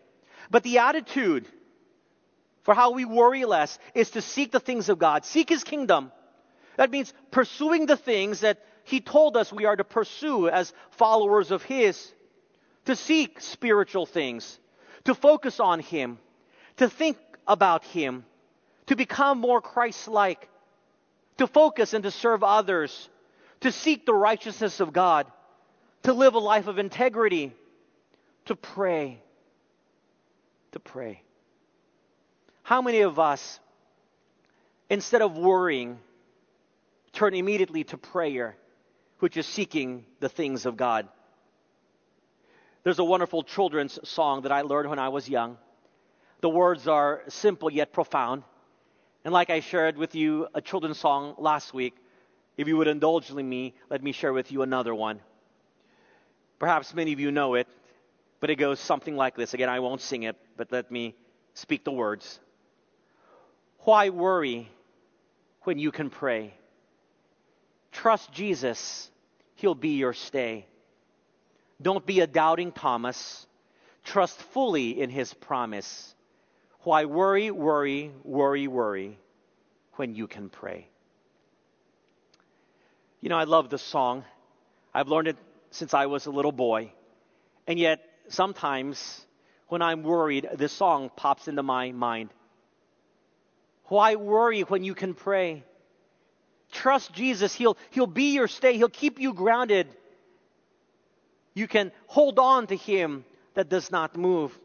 But 0.51 0.63
the 0.63 0.79
attitude 0.79 1.45
for 2.63 2.73
how 2.73 2.91
we 2.91 3.05
worry 3.05 3.45
less 3.45 3.79
is 3.95 4.11
to 4.11 4.21
seek 4.21 4.51
the 4.51 4.59
things 4.59 4.89
of 4.89 4.99
God, 4.99 5.25
seek 5.25 5.49
His 5.49 5.63
kingdom. 5.63 6.11
That 6.77 6.91
means 6.91 7.13
pursuing 7.31 7.85
the 7.85 7.97
things 7.97 8.41
that 8.41 8.63
He 8.89 9.01
told 9.01 9.37
us 9.37 9.53
we 9.53 9.65
are 9.65 9.75
to 9.75 9.83
pursue 9.83 10.49
as 10.49 10.73
followers 10.91 11.51
of 11.51 11.63
His, 11.63 12.11
to 12.85 12.95
seek 12.95 13.39
spiritual 13.41 14.05
things, 14.05 14.59
to 15.05 15.15
focus 15.15 15.59
on 15.59 15.79
Him, 15.79 16.17
to 16.77 16.89
think 16.89 17.17
about 17.47 17.83
Him, 17.83 18.25
to 18.87 18.95
become 18.95 19.39
more 19.39 19.61
Christ 19.61 20.07
like, 20.07 20.49
to 21.37 21.47
focus 21.47 21.93
and 21.93 22.03
to 22.03 22.11
serve 22.11 22.43
others, 22.43 23.09
to 23.61 23.71
seek 23.71 24.05
the 24.05 24.13
righteousness 24.13 24.79
of 24.79 24.93
God 24.93 25.27
to 26.03 26.13
live 26.13 26.33
a 26.33 26.39
life 26.39 26.67
of 26.67 26.79
integrity, 26.79 27.53
to 28.45 28.55
pray. 28.55 29.21
To 30.71 30.79
pray. 30.79 31.21
How 32.63 32.81
many 32.81 33.01
of 33.01 33.19
us, 33.19 33.59
instead 34.89 35.21
of 35.21 35.37
worrying, 35.37 35.99
turn 37.11 37.33
immediately 37.33 37.83
to 37.85 37.97
prayer, 37.97 38.55
which 39.19 39.37
is 39.37 39.45
seeking 39.45 40.05
the 40.19 40.29
things 40.29 40.65
of 40.65 40.77
God? 40.77 41.07
There's 42.83 42.99
a 42.99 43.03
wonderful 43.03 43.43
children's 43.43 43.99
song 44.07 44.43
that 44.43 44.51
I 44.51 44.61
learned 44.61 44.89
when 44.89 44.99
I 44.99 45.09
was 45.09 45.29
young. 45.29 45.57
The 46.41 46.49
words 46.49 46.87
are 46.87 47.21
simple 47.27 47.69
yet 47.69 47.91
profound. 47.91 48.43
And 49.25 49.33
like 49.33 49.49
I 49.49 49.59
shared 49.59 49.97
with 49.97 50.15
you 50.15 50.47
a 50.53 50.61
children's 50.61 50.97
song 50.97 51.35
last 51.37 51.73
week, 51.73 51.95
if 52.57 52.67
you 52.67 52.77
would 52.77 52.87
indulge 52.87 53.31
me, 53.31 53.73
let 53.89 54.01
me 54.01 54.11
share 54.11 54.33
with 54.33 54.51
you 54.51 54.61
another 54.61 54.95
one. 54.95 55.19
Perhaps 56.57 56.93
many 56.93 57.13
of 57.13 57.19
you 57.19 57.31
know 57.31 57.55
it, 57.55 57.67
but 58.39 58.49
it 58.49 58.55
goes 58.55 58.79
something 58.79 59.15
like 59.15 59.35
this. 59.35 59.53
Again, 59.53 59.69
I 59.69 59.79
won't 59.79 60.01
sing 60.01 60.23
it, 60.23 60.37
but 60.57 60.71
let 60.71 60.91
me 60.91 61.15
speak 61.53 61.83
the 61.83 61.91
words. 61.91 62.39
Why 63.79 64.09
worry 64.09 64.69
when 65.63 65.79
you 65.79 65.91
can 65.91 66.09
pray? 66.09 66.53
Trust 67.99 68.31
Jesus, 68.31 69.11
He'll 69.55 69.75
be 69.75 69.97
your 69.97 70.13
stay. 70.13 70.65
Don't 71.81 72.05
be 72.05 72.21
a 72.21 72.27
doubting 72.27 72.71
Thomas. 72.71 73.45
Trust 74.05 74.39
fully 74.53 75.01
in 75.01 75.09
His 75.09 75.33
promise. 75.33 76.15
Why 76.83 77.03
worry, 77.03 77.51
worry, 77.51 78.13
worry, 78.23 78.69
worry 78.69 79.19
when 79.97 80.15
you 80.15 80.27
can 80.27 80.47
pray? 80.47 80.87
You 83.19 83.27
know, 83.27 83.37
I 83.37 83.43
love 83.43 83.69
this 83.69 83.81
song. 83.81 84.23
I've 84.93 85.09
learned 85.09 85.27
it 85.27 85.37
since 85.71 85.93
I 85.93 86.05
was 86.05 86.25
a 86.25 86.31
little 86.31 86.53
boy. 86.53 86.93
And 87.67 87.77
yet, 87.77 87.99
sometimes 88.29 89.25
when 89.67 89.81
I'm 89.81 90.03
worried, 90.03 90.47
this 90.55 90.71
song 90.71 91.11
pops 91.13 91.49
into 91.49 91.63
my 91.63 91.91
mind. 91.91 92.29
Why 93.87 94.15
worry 94.15 94.61
when 94.61 94.85
you 94.85 94.95
can 94.95 95.15
pray? 95.15 95.65
Trust 96.71 97.13
Jesus. 97.13 97.53
He'll, 97.53 97.77
he'll 97.91 98.07
be 98.07 98.33
your 98.33 98.47
stay. 98.47 98.77
He'll 98.77 98.89
keep 98.89 99.19
you 99.19 99.33
grounded. 99.33 99.87
You 101.53 101.67
can 101.67 101.91
hold 102.07 102.39
on 102.39 102.67
to 102.67 102.75
Him 102.75 103.25
that 103.55 103.69
does 103.69 103.91
not 103.91 104.15
move. 104.15 104.57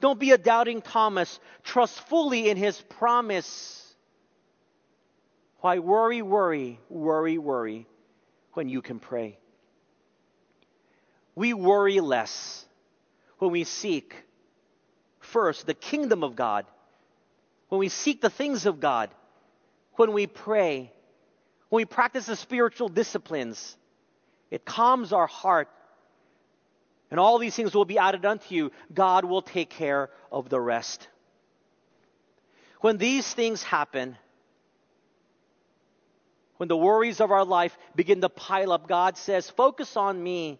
Don't 0.00 0.18
be 0.18 0.30
a 0.30 0.38
doubting 0.38 0.80
Thomas. 0.80 1.38
Trust 1.62 2.00
fully 2.08 2.48
in 2.48 2.56
his 2.56 2.80
promise. 2.80 3.94
Why 5.60 5.78
worry, 5.78 6.22
worry, 6.22 6.80
worry, 6.88 7.36
worry 7.36 7.86
when 8.54 8.68
you 8.68 8.80
can 8.80 8.98
pray? 8.98 9.38
We 11.34 11.52
worry 11.52 12.00
less 12.00 12.64
when 13.38 13.50
we 13.50 13.64
seek 13.64 14.14
first 15.18 15.66
the 15.66 15.74
kingdom 15.74 16.24
of 16.24 16.34
God, 16.34 16.64
when 17.68 17.78
we 17.78 17.88
seek 17.88 18.20
the 18.20 18.30
things 18.30 18.66
of 18.66 18.80
God, 18.80 19.10
when 19.94 20.12
we 20.12 20.26
pray, 20.26 20.92
when 21.70 21.80
we 21.80 21.84
practice 21.86 22.26
the 22.26 22.36
spiritual 22.36 22.88
disciplines. 22.88 23.76
It 24.50 24.64
calms 24.64 25.12
our 25.12 25.28
heart. 25.28 25.68
And 27.10 27.18
all 27.18 27.38
these 27.38 27.54
things 27.54 27.74
will 27.74 27.84
be 27.84 27.98
added 27.98 28.24
unto 28.26 28.54
you. 28.54 28.70
God 28.92 29.24
will 29.24 29.42
take 29.42 29.70
care 29.70 30.10
of 30.30 30.48
the 30.48 30.60
rest. 30.60 31.08
When 32.80 32.98
these 32.98 33.32
things 33.32 33.62
happen, 33.62 34.16
when 36.56 36.68
the 36.68 36.76
worries 36.76 37.20
of 37.20 37.30
our 37.30 37.44
life 37.44 37.76
begin 37.94 38.20
to 38.20 38.28
pile 38.28 38.72
up, 38.72 38.86
God 38.88 39.16
says, 39.16 39.48
Focus 39.48 39.96
on 39.96 40.22
me. 40.22 40.58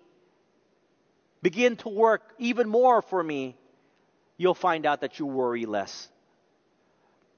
Begin 1.43 1.77
to 1.77 1.89
work 1.89 2.23
even 2.39 2.69
more 2.69 3.03
for 3.03 3.23
me. 3.23 3.57
You'll 4.37 4.55
find 4.55 4.87
out 4.87 5.01
that 5.01 5.19
you 5.19 5.27
worry 5.27 5.67
less. 5.67 6.09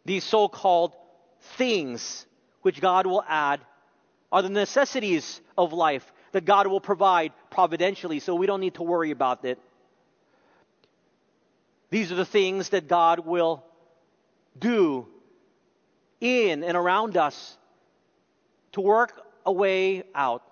These 0.05 0.25
so 0.25 0.49
called 0.49 0.95
things 1.57 2.27
which 2.63 2.81
God 2.81 3.07
will 3.07 3.25
add 3.29 3.61
are 4.31 4.43
the 4.43 4.49
necessities 4.49 5.41
of 5.59 5.73
life 5.73 6.11
that 6.33 6.45
God 6.45 6.67
will 6.67 6.81
provide 6.81 7.33
providentially, 7.51 8.19
so 8.19 8.35
we 8.35 8.47
don't 8.47 8.61
need 8.61 8.75
to 8.75 8.83
worry 8.83 9.11
about 9.11 9.45
it. 9.45 9.59
These 11.91 12.11
are 12.11 12.17
the 12.17 12.25
things 12.25 12.71
that 12.71 12.89
God 12.89 13.21
will 13.21 13.63
do 14.59 15.07
in 16.21 16.65
and 16.65 16.77
around 16.77 17.17
us 17.17 17.59
to 18.73 18.81
work 18.81 19.21
a 19.45 19.53
way 19.53 20.05
out 20.15 20.43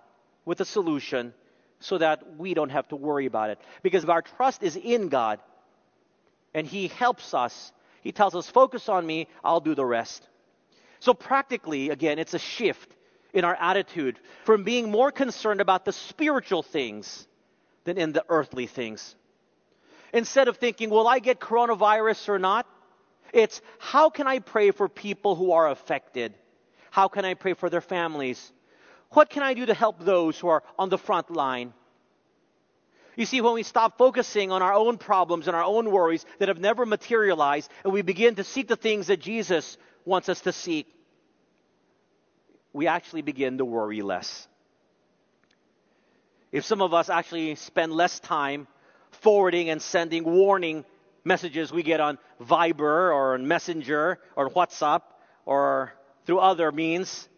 with 0.45 0.61
a 0.61 0.65
solution 0.65 1.33
so 1.79 1.97
that 1.97 2.37
we 2.37 2.53
don't 2.53 2.71
have 2.71 2.89
to 2.89 2.97
worry 2.97 3.25
about 3.25 3.49
it. 3.49 3.59
Because 3.83 4.05
if 4.05 4.11
our 4.11 4.21
trust 4.21 4.63
is 4.63 4.77
in 4.77 5.09
God 5.09 5.41
and 6.53 6.67
He 6.67 6.89
helps 6.89 7.33
us, 7.33 7.73
He 8.03 8.13
tells 8.13 8.35
us, 8.35 8.49
focus 8.49 8.91
on 8.91 9.07
me, 9.07 9.29
I'll 9.43 9.61
do 9.61 9.75
the 9.75 9.85
rest. 9.85 10.27
So, 11.01 11.15
practically, 11.15 11.91
again, 11.91 12.19
it's 12.19 12.35
a 12.35 12.39
shift 12.39 12.95
in 13.33 13.45
our 13.45 13.55
attitude 13.55 14.19
from 14.45 14.65
being 14.65 14.91
more 14.91 15.11
concerned 15.11 15.61
about 15.61 15.85
the 15.85 15.93
spiritual 15.93 16.63
things 16.63 17.27
than 17.85 17.99
in 17.99 18.13
the 18.13 18.25
earthly 18.29 18.67
things. 18.67 19.15
Instead 20.13 20.49
of 20.49 20.57
thinking, 20.57 20.91
will 20.91 21.09
I 21.09 21.19
get 21.21 21.41
coronavirus 21.41 22.29
or 22.29 22.39
not? 22.39 22.67
It's 23.33 23.61
how 23.79 24.11
can 24.11 24.27
I 24.27 24.41
pray 24.41 24.73
for 24.73 24.89
people 24.89 25.37
who 25.37 25.53
are 25.53 25.69
affected? 25.69 26.35
How 26.91 27.09
can 27.09 27.25
I 27.25 27.35
pray 27.35 27.55
for 27.55 27.71
their 27.71 27.81
families? 27.81 28.53
What 29.11 29.31
can 29.31 29.43
I 29.43 29.55
do 29.55 29.67
to 29.67 29.75
help 29.75 30.01
those 30.01 30.39
who 30.39 30.49
are 30.49 30.63
on 30.79 30.89
the 30.89 30.99
front 30.99 31.31
line? 31.31 31.73
You 33.17 33.27
see, 33.27 33.41
when 33.41 33.55
we 33.55 33.63
stop 33.63 33.99
focusing 33.99 34.51
on 34.51 34.63
our 34.63 34.73
own 34.73 34.99
problems 34.99 35.47
and 35.47 35.57
our 35.57 35.65
own 35.65 35.91
worries 35.91 36.25
that 36.39 36.49
have 36.49 36.61
never 36.61 36.87
materialized, 36.87 37.71
and 37.85 37.93
we 37.93 38.03
begin 38.03 38.37
to 38.37 38.45
seek 38.45 38.69
the 38.69 38.77
things 38.77 39.09
that 39.09 39.21
Jesus 39.21 39.79
wants 40.05 40.29
us 40.29 40.41
to 40.43 40.53
seek, 40.53 40.87
we 42.73 42.87
actually 42.87 43.23
begin 43.23 43.59
to 43.59 43.65
worry 43.65 44.03
less. 44.03 44.47
If 46.53 46.65
some 46.65 46.83
of 46.83 46.95
us 46.95 47.09
actually 47.11 47.55
spend 47.55 47.93
less 47.93 48.19
time 48.21 48.67
forwarding 49.11 49.71
and 49.71 49.81
sending 49.81 50.25
warning 50.25 50.85
messages 51.25 51.73
we 51.73 51.83
get 51.83 52.01
on 52.01 52.19
Viber 52.41 53.13
or 53.13 53.35
on 53.35 53.47
Messenger 53.47 54.19
or 54.37 54.51
WhatsApp 54.51 55.03
or 55.45 55.93
through 56.27 56.39
other 56.39 56.73
means, 56.73 57.29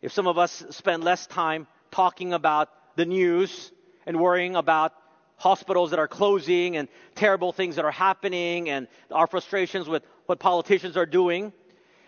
if 0.00 0.12
some 0.12 0.26
of 0.26 0.38
us 0.38 0.64
spend 0.70 1.04
less 1.04 1.26
time 1.26 1.66
talking 1.90 2.32
about 2.32 2.70
the 2.96 3.04
news 3.04 3.72
and 4.06 4.18
worrying 4.18 4.56
about 4.56 4.92
hospitals 5.36 5.90
that 5.90 5.98
are 5.98 6.08
closing 6.08 6.76
and 6.76 6.88
terrible 7.14 7.52
things 7.52 7.76
that 7.76 7.84
are 7.84 7.90
happening 7.90 8.70
and 8.70 8.86
our 9.10 9.26
frustrations 9.26 9.88
with 9.88 10.02
what 10.32 10.38
politicians 10.38 10.96
are 10.96 11.04
doing, 11.04 11.52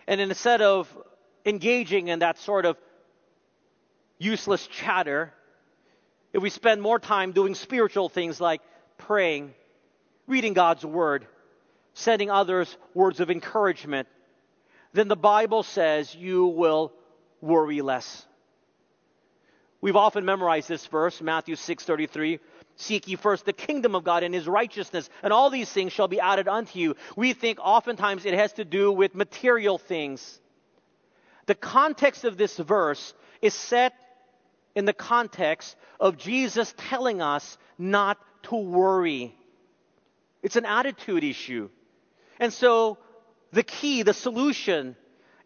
and 0.07 0.19
instead 0.19 0.63
of 0.63 0.89
engaging 1.45 2.09
in 2.09 2.21
that 2.21 2.39
sort 2.39 2.65
of 2.65 2.79
useless 4.19 4.67
chatter, 4.67 5.31
if 6.33 6.43
we 6.43 6.49
spend 6.49 6.81
more 6.81 6.99
time 6.99 7.33
doing 7.33 7.55
spiritual 7.55 8.09
things 8.09 8.41
like 8.41 8.63
praying, 8.97 9.53
reading 10.27 10.55
God's 10.55 10.87
Word, 10.87 11.27
sending 11.93 12.31
others 12.31 12.75
words 12.95 13.21
of 13.21 13.31
encouragement, 13.31 14.09
then 14.95 15.07
the 15.09 15.17
Bible 15.17 15.63
says 15.63 16.15
you 16.15 16.47
will 16.47 16.95
worry 17.43 17.83
less. 17.83 18.25
We've 19.83 19.97
often 19.97 20.25
memorized 20.25 20.71
this 20.71 20.87
verse, 20.87 21.21
Matthew 21.21 21.57
6:33. 21.57 22.41
Seek 22.77 23.07
ye 23.07 23.17
first 23.17 23.45
the 23.45 23.53
kingdom 23.53 23.95
of 23.95 24.05
God 24.05 24.23
and 24.23 24.35
his 24.35 24.49
righteousness, 24.49 25.09
and 25.23 25.33
all 25.33 25.51
these 25.51 25.71
things 25.71 25.93
shall 25.93 26.09
be 26.09 26.21
added 26.21 26.49
unto 26.49 26.79
you. 26.79 26.97
We 27.17 27.33
think 27.33 27.59
oftentimes 27.61 28.25
it 28.25 28.35
has 28.35 28.53
to 28.55 28.65
do 28.65 28.91
with 28.91 29.15
material 29.15 29.79
things. 29.79 30.41
The 31.47 31.55
context 31.55 32.25
of 32.25 32.37
this 32.37 32.57
verse 32.57 33.15
is 33.41 33.55
set 33.55 33.93
in 34.75 34.87
the 34.87 34.93
context 34.93 35.77
of 36.01 36.17
Jesus 36.17 36.75
telling 36.77 37.23
us 37.23 37.59
not 37.79 38.19
to 38.45 38.57
worry. 38.57 39.35
It's 40.43 40.57
an 40.57 40.65
attitude 40.65 41.23
issue. 41.23 41.71
And 42.41 42.53
so 42.53 42.99
the 43.53 43.63
key, 43.63 44.03
the 44.03 44.15
solution 44.15 44.97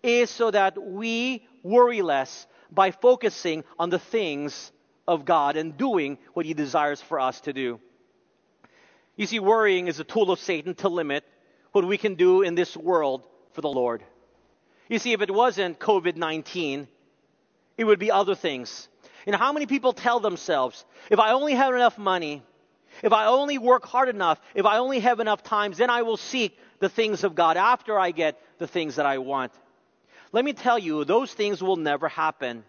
is 0.03 0.31
so 0.31 0.51
that 0.51 0.83
we 0.83 1.47
worry 1.63 2.01
less 2.01 2.47
by 2.71 2.91
focusing 2.91 3.65
on 3.79 3.91
the 3.91 3.99
things 3.99 4.73
of 5.09 5.25
God 5.25 5.57
and 5.57 5.77
doing 5.77 6.19
what 6.35 6.47
He 6.47 6.55
desires 6.55 7.03
for 7.03 7.19
us 7.19 7.41
to 7.41 7.53
do. 7.53 7.81
You 9.17 9.27
see, 9.27 9.41
worrying 9.41 9.89
is 9.89 9.99
a 9.99 10.05
tool 10.05 10.31
of 10.31 10.39
Satan 10.39 10.75
to 10.77 10.89
limit 10.89 11.25
what 11.73 11.85
we 11.85 11.99
can 11.99 12.15
do 12.15 12.43
in 12.43 12.55
this 12.55 12.77
world 12.77 13.25
for 13.53 13.63
the 13.63 13.69
Lord. 13.69 14.05
You 14.89 15.01
see, 15.01 15.13
if 15.13 15.21
it 15.21 15.31
wasn't 15.31 15.81
COVID 15.81 16.17
19, 16.17 16.87
it 17.77 17.85
would 17.85 17.99
be 17.99 18.13
other 18.13 18.37
things. 18.37 18.89
Know, 19.27 19.37
how 19.37 19.53
many 19.53 19.67
people 19.67 19.93
tell 19.93 20.21
themselves, 20.21 20.87
if 21.11 21.19
I 21.19 21.33
only 21.33 21.55
have 21.55 21.75
enough 21.75 21.99
money, 21.99 22.43
if 23.03 23.13
I 23.13 23.27
only 23.27 23.59
work 23.59 23.85
hard 23.85 24.09
enough, 24.09 24.41
if 24.55 24.65
I 24.65 24.79
only 24.79 25.01
have 25.01 25.21
enough 25.21 25.43
times, 25.43 25.77
then 25.77 25.91
I 25.91 26.03
will 26.03 26.17
seek 26.17 26.59
the 26.79 26.89
things 26.89 27.25
of 27.25 27.35
God 27.35 27.59
after 27.59 27.99
I 27.99 28.11
get 28.11 28.41
the 28.59 28.67
things 28.67 28.97
that 28.97 29.05
I 29.05 29.19
want. 29.19 29.53
Let 30.33 30.45
me 30.45 30.55
tell 30.55 30.79
you, 30.79 31.05
those 31.05 31.33
things 31.33 31.63
will 31.63 31.77
never 31.77 32.09
happen. 32.09 32.65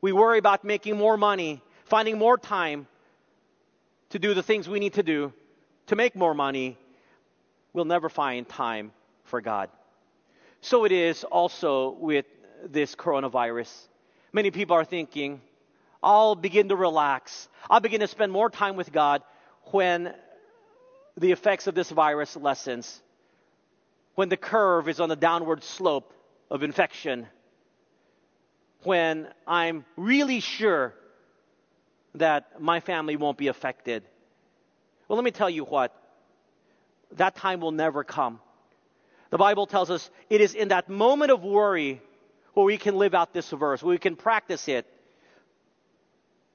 We 0.00 0.12
worry 0.12 0.38
about 0.38 0.64
making 0.64 0.96
more 0.96 1.16
money, 1.16 1.62
finding 1.84 2.18
more 2.18 2.36
time 2.36 2.86
to 4.10 4.18
do 4.18 4.34
the 4.34 4.42
things 4.42 4.68
we 4.68 4.78
need 4.78 4.94
to 4.94 5.02
do 5.02 5.32
to 5.86 5.96
make 5.96 6.14
more 6.14 6.34
money. 6.34 6.78
We'll 7.72 7.84
never 7.84 8.08
find 8.08 8.48
time 8.48 8.92
for 9.24 9.40
God. 9.40 9.70
So 10.60 10.84
it 10.84 10.92
is 10.92 11.24
also 11.24 11.90
with 11.90 12.26
this 12.64 12.94
coronavirus. 12.94 13.70
Many 14.32 14.50
people 14.50 14.76
are 14.76 14.84
thinking, 14.84 15.40
I'll 16.02 16.34
begin 16.34 16.68
to 16.68 16.76
relax. 16.76 17.48
I'll 17.68 17.80
begin 17.80 18.00
to 18.00 18.08
spend 18.08 18.32
more 18.32 18.50
time 18.50 18.76
with 18.76 18.92
God 18.92 19.22
when 19.72 20.14
the 21.16 21.32
effects 21.32 21.66
of 21.66 21.74
this 21.74 21.90
virus 21.90 22.36
lessens, 22.36 23.00
when 24.14 24.28
the 24.28 24.36
curve 24.36 24.88
is 24.88 25.00
on 25.00 25.08
the 25.08 25.16
downward 25.16 25.64
slope 25.64 26.12
of 26.50 26.62
infection, 26.62 27.26
when 28.82 29.28
I'm 29.46 29.84
really 29.96 30.40
sure 30.40 30.94
that 32.14 32.60
my 32.60 32.80
family 32.80 33.16
won't 33.16 33.38
be 33.38 33.48
affected. 33.48 34.02
Well, 35.08 35.16
let 35.16 35.24
me 35.24 35.30
tell 35.30 35.50
you 35.50 35.64
what, 35.64 35.94
that 37.12 37.36
time 37.36 37.60
will 37.60 37.72
never 37.72 38.04
come. 38.04 38.40
The 39.30 39.38
Bible 39.38 39.66
tells 39.66 39.90
us 39.90 40.10
it 40.30 40.40
is 40.40 40.54
in 40.54 40.68
that 40.68 40.88
moment 40.88 41.30
of 41.30 41.42
worry 41.42 42.00
where 42.54 42.64
we 42.64 42.78
can 42.78 42.96
live 42.96 43.14
out 43.14 43.32
this 43.32 43.50
verse, 43.50 43.82
where 43.82 43.90
we 43.90 43.98
can 43.98 44.16
practice 44.16 44.68
it 44.68 44.86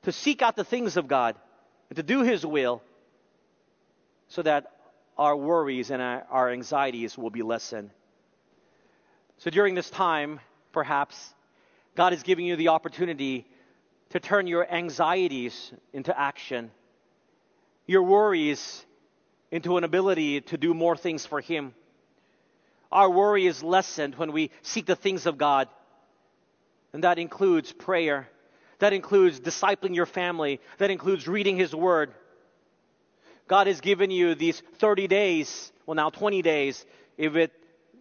to 0.03 0.11
seek 0.11 0.41
out 0.41 0.55
the 0.55 0.63
things 0.63 0.97
of 0.97 1.07
God 1.07 1.35
and 1.89 1.97
to 1.97 2.03
do 2.03 2.23
His 2.23 2.45
will 2.45 2.81
so 4.29 4.41
that 4.41 4.71
our 5.17 5.35
worries 5.35 5.91
and 5.91 6.01
our 6.01 6.49
anxieties 6.49 7.17
will 7.17 7.29
be 7.29 7.43
lessened. 7.43 7.91
So 9.37 9.49
during 9.49 9.75
this 9.75 9.89
time, 9.89 10.39
perhaps, 10.71 11.33
God 11.95 12.13
is 12.13 12.23
giving 12.23 12.45
you 12.45 12.55
the 12.55 12.69
opportunity 12.69 13.45
to 14.09 14.19
turn 14.19 14.47
your 14.47 14.69
anxieties 14.71 15.73
into 15.93 16.17
action, 16.17 16.71
your 17.87 18.03
worries 18.03 18.85
into 19.51 19.77
an 19.77 19.83
ability 19.83 20.41
to 20.41 20.57
do 20.57 20.73
more 20.73 20.95
things 20.95 21.25
for 21.25 21.41
Him. 21.41 21.73
Our 22.91 23.09
worry 23.09 23.47
is 23.47 23.63
lessened 23.63 24.15
when 24.15 24.31
we 24.31 24.51
seek 24.61 24.85
the 24.85 24.95
things 24.95 25.25
of 25.25 25.37
God, 25.37 25.67
and 26.93 27.03
that 27.03 27.19
includes 27.19 27.71
prayer 27.71 28.27
that 28.81 28.93
includes 28.93 29.39
discipling 29.39 29.95
your 29.95 30.07
family. 30.07 30.59
That 30.79 30.89
includes 30.89 31.27
reading 31.27 31.55
His 31.55 31.73
Word. 31.73 32.13
God 33.47 33.67
has 33.67 33.79
given 33.79 34.09
you 34.09 34.33
these 34.33 34.61
30 34.79 35.07
days, 35.07 35.71
well, 35.85 35.93
now 35.93 36.09
20 36.09 36.41
days, 36.41 36.83
if 37.15 37.35
it 37.35 37.51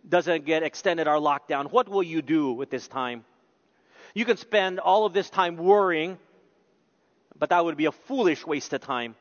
doesn't 0.09 0.47
get 0.47 0.63
extended, 0.63 1.07
our 1.07 1.19
lockdown. 1.19 1.71
What 1.71 1.91
will 1.91 2.03
you 2.03 2.23
do 2.23 2.53
with 2.53 2.71
this 2.71 2.89
time? 2.89 3.27
You 4.15 4.25
can 4.25 4.37
spend 4.37 4.81
all 4.81 5.07
of 5.07 5.13
this 5.13 5.31
time 5.31 5.57
worrying, 5.57 6.19
but 7.39 7.51
that 7.51 7.65
would 7.65 7.77
be 7.77 7.87
a 7.87 7.93
foolish 7.93 8.47
waste 8.47 8.73
of 8.73 8.81
time. 8.81 9.15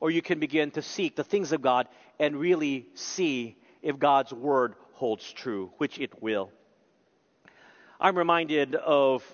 Or 0.00 0.10
you 0.10 0.22
can 0.22 0.38
begin 0.38 0.70
to 0.72 0.82
seek 0.82 1.16
the 1.16 1.24
things 1.24 1.52
of 1.52 1.62
God 1.62 1.88
and 2.18 2.36
really 2.36 2.86
see 2.94 3.56
if 3.82 3.98
God's 3.98 4.32
word 4.32 4.74
holds 4.94 5.32
true, 5.32 5.70
which 5.78 5.98
it 5.98 6.22
will. 6.22 6.50
I'm 8.00 8.16
reminded 8.16 8.74
of 8.74 9.24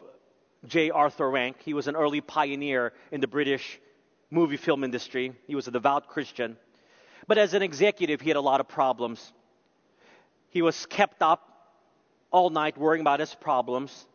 J. 0.66 0.90
Arthur 0.90 1.28
Rank. 1.30 1.56
He 1.64 1.74
was 1.74 1.88
an 1.88 1.96
early 1.96 2.20
pioneer 2.20 2.92
in 3.10 3.20
the 3.20 3.26
British 3.26 3.80
movie 4.30 4.56
film 4.56 4.84
industry. 4.84 5.32
He 5.46 5.54
was 5.54 5.66
a 5.66 5.70
devout 5.70 6.08
Christian. 6.08 6.56
But 7.26 7.38
as 7.38 7.54
an 7.54 7.62
executive, 7.62 8.20
he 8.20 8.30
had 8.30 8.36
a 8.36 8.40
lot 8.40 8.60
of 8.60 8.68
problems. 8.68 9.32
He 10.50 10.62
was 10.62 10.86
kept 10.86 11.22
up 11.22 11.46
all 12.30 12.50
night 12.50 12.78
worrying 12.78 13.00
about 13.00 13.20
his 13.20 13.34
problems. 13.34 14.06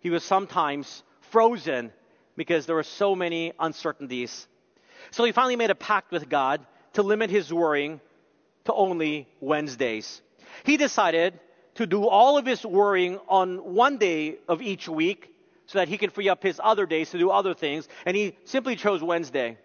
He 0.00 0.10
was 0.10 0.22
sometimes 0.22 1.02
frozen 1.30 1.92
because 2.36 2.66
there 2.66 2.76
were 2.76 2.84
so 2.84 3.14
many 3.14 3.52
uncertainties. 3.58 4.46
So 5.10 5.24
he 5.24 5.32
finally 5.32 5.56
made 5.56 5.70
a 5.70 5.74
pact 5.74 6.12
with 6.12 6.28
God 6.28 6.64
to 6.94 7.02
limit 7.02 7.30
his 7.30 7.52
worrying 7.52 8.00
to 8.64 8.72
only 8.72 9.28
Wednesdays. 9.40 10.22
He 10.64 10.76
decided 10.76 11.38
to 11.74 11.86
do 11.86 12.06
all 12.06 12.38
of 12.38 12.46
his 12.46 12.64
worrying 12.64 13.18
on 13.28 13.74
one 13.74 13.98
day 13.98 14.38
of 14.48 14.62
each 14.62 14.88
week 14.88 15.34
so 15.66 15.78
that 15.78 15.88
he 15.88 15.98
can 15.98 16.10
free 16.10 16.28
up 16.28 16.42
his 16.42 16.60
other 16.62 16.86
days 16.86 17.10
to 17.10 17.18
do 17.18 17.30
other 17.30 17.54
things. 17.54 17.88
And 18.06 18.16
he 18.16 18.36
simply 18.44 18.76
chose 18.76 19.02
Wednesday. 19.02 19.58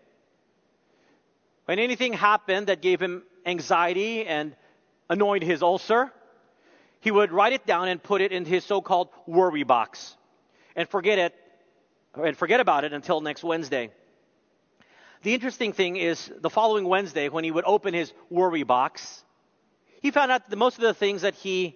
When 1.65 1.80
anything 1.80 2.13
happened 2.13 2.67
that 2.67 2.82
gave 2.82 3.02
him 3.02 3.24
anxiety 3.46 4.26
and 4.26 4.56
annoyed 5.10 5.43
his 5.43 5.63
ulcer, 5.63 6.12
he 7.00 7.12
would 7.12 7.32
write 7.32 7.54
it 7.54 7.65
down 7.65 7.88
and 7.88 8.02
put 8.02 8.22
it 8.22 8.32
in 8.32 8.46
his 8.46 8.65
so-called 8.65 9.10
worry 9.28 9.63
box 9.63 10.17
and 10.75 10.88
forget 10.89 11.19
it 11.19 11.36
and 12.15 12.38
forget 12.38 12.59
about 12.59 12.83
it 12.83 12.93
until 12.93 13.21
next 13.21 13.43
Wednesday. 13.43 13.89
The 15.23 15.33
interesting 15.33 15.73
thing 15.73 15.95
is 15.95 16.31
the 16.41 16.49
following 16.49 16.86
Wednesday 16.86 17.29
when 17.29 17.43
he 17.43 17.51
would 17.51 17.63
open 17.65 17.93
his 17.93 18.12
worry 18.29 18.63
box, 18.63 19.23
he 20.01 20.12
found 20.12 20.31
out 20.31 20.49
that 20.49 20.55
most 20.55 20.77
of 20.77 20.81
the 20.81 20.93
things 20.93 21.21
that 21.21 21.33
he 21.36 21.75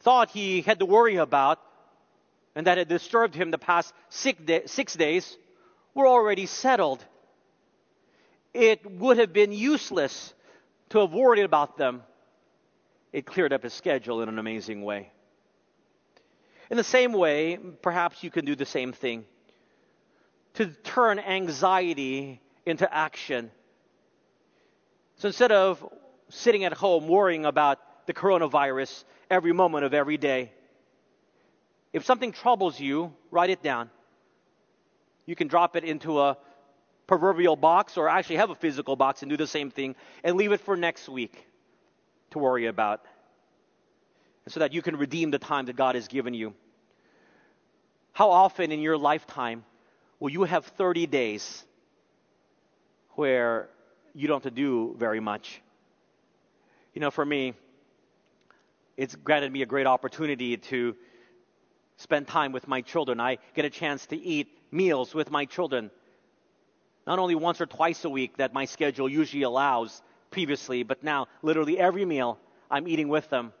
thought 0.00 0.30
he 0.30 0.62
had 0.62 0.80
to 0.80 0.86
worry 0.86 1.16
about 1.16 1.60
and 2.54 2.66
that 2.66 2.78
had 2.78 2.88
disturbed 2.88 3.34
him 3.34 3.50
the 3.50 3.58
past 3.58 3.94
six, 4.08 4.40
day, 4.42 4.62
six 4.66 4.94
days 4.94 5.36
were 5.94 6.06
already 6.06 6.46
settled. 6.46 7.04
It 8.52 8.84
would 8.90 9.18
have 9.18 9.32
been 9.32 9.52
useless 9.52 10.34
to 10.90 10.98
have 10.98 11.12
worried 11.12 11.44
about 11.44 11.76
them. 11.76 12.02
It 13.12 13.24
cleared 13.24 13.52
up 13.52 13.62
his 13.62 13.72
schedule 13.72 14.22
in 14.22 14.28
an 14.28 14.38
amazing 14.38 14.82
way. 14.82 15.12
In 16.70 16.76
the 16.76 16.84
same 16.84 17.12
way, 17.12 17.58
perhaps 17.82 18.22
you 18.22 18.30
can 18.30 18.44
do 18.44 18.54
the 18.54 18.64
same 18.64 18.92
thing 18.92 19.24
to 20.54 20.66
turn 20.66 21.18
anxiety 21.18 22.40
into 22.64 22.92
action. 22.92 23.50
So 25.16 25.28
instead 25.28 25.52
of 25.52 25.84
sitting 26.28 26.64
at 26.64 26.72
home 26.72 27.08
worrying 27.08 27.44
about 27.44 28.06
the 28.06 28.14
coronavirus 28.14 29.04
every 29.28 29.52
moment 29.52 29.84
of 29.84 29.94
every 29.94 30.16
day, 30.16 30.52
if 31.92 32.04
something 32.04 32.30
troubles 32.30 32.78
you, 32.78 33.12
write 33.32 33.50
it 33.50 33.62
down. 33.62 33.90
You 35.26 35.34
can 35.34 35.48
drop 35.48 35.74
it 35.74 35.84
into 35.84 36.20
a 36.20 36.38
proverbial 37.08 37.56
box 37.56 37.96
or 37.96 38.08
actually 38.08 38.36
have 38.36 38.50
a 38.50 38.54
physical 38.54 38.94
box 38.94 39.22
and 39.22 39.30
do 39.30 39.36
the 39.36 39.46
same 39.46 39.72
thing 39.72 39.96
and 40.22 40.36
leave 40.36 40.52
it 40.52 40.60
for 40.60 40.76
next 40.76 41.08
week 41.08 41.46
to 42.30 42.38
worry 42.38 42.66
about. 42.66 43.04
So 44.50 44.58
that 44.58 44.72
you 44.72 44.82
can 44.82 44.96
redeem 44.96 45.30
the 45.30 45.38
time 45.38 45.66
that 45.66 45.76
God 45.76 45.94
has 45.94 46.08
given 46.08 46.34
you. 46.34 46.54
How 48.12 48.30
often 48.30 48.72
in 48.72 48.80
your 48.80 48.98
lifetime 48.98 49.64
will 50.18 50.30
you 50.30 50.42
have 50.42 50.66
30 50.66 51.06
days 51.06 51.64
where 53.10 53.68
you 54.12 54.26
don't 54.26 54.42
have 54.42 54.52
to 54.52 54.56
do 54.56 54.96
very 54.98 55.20
much? 55.20 55.62
You 56.94 57.00
know, 57.00 57.12
for 57.12 57.24
me, 57.24 57.54
it's 58.96 59.14
granted 59.14 59.52
me 59.52 59.62
a 59.62 59.66
great 59.66 59.86
opportunity 59.86 60.56
to 60.56 60.96
spend 61.98 62.26
time 62.26 62.50
with 62.50 62.66
my 62.66 62.80
children. 62.80 63.20
I 63.20 63.38
get 63.54 63.64
a 63.64 63.70
chance 63.70 64.04
to 64.06 64.16
eat 64.16 64.48
meals 64.72 65.14
with 65.14 65.30
my 65.30 65.44
children. 65.44 65.92
Not 67.06 67.20
only 67.20 67.36
once 67.36 67.60
or 67.60 67.66
twice 67.66 68.04
a 68.04 68.10
week 68.10 68.38
that 68.38 68.52
my 68.52 68.64
schedule 68.64 69.08
usually 69.08 69.44
allows 69.44 70.02
previously, 70.32 70.82
but 70.82 71.04
now 71.04 71.28
literally 71.40 71.78
every 71.78 72.04
meal 72.04 72.36
I'm 72.68 72.88
eating 72.88 73.08
with 73.08 73.30
them. 73.30 73.52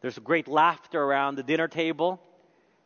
There's 0.00 0.18
great 0.18 0.48
laughter 0.48 1.02
around 1.02 1.36
the 1.36 1.42
dinner 1.42 1.68
table. 1.68 2.20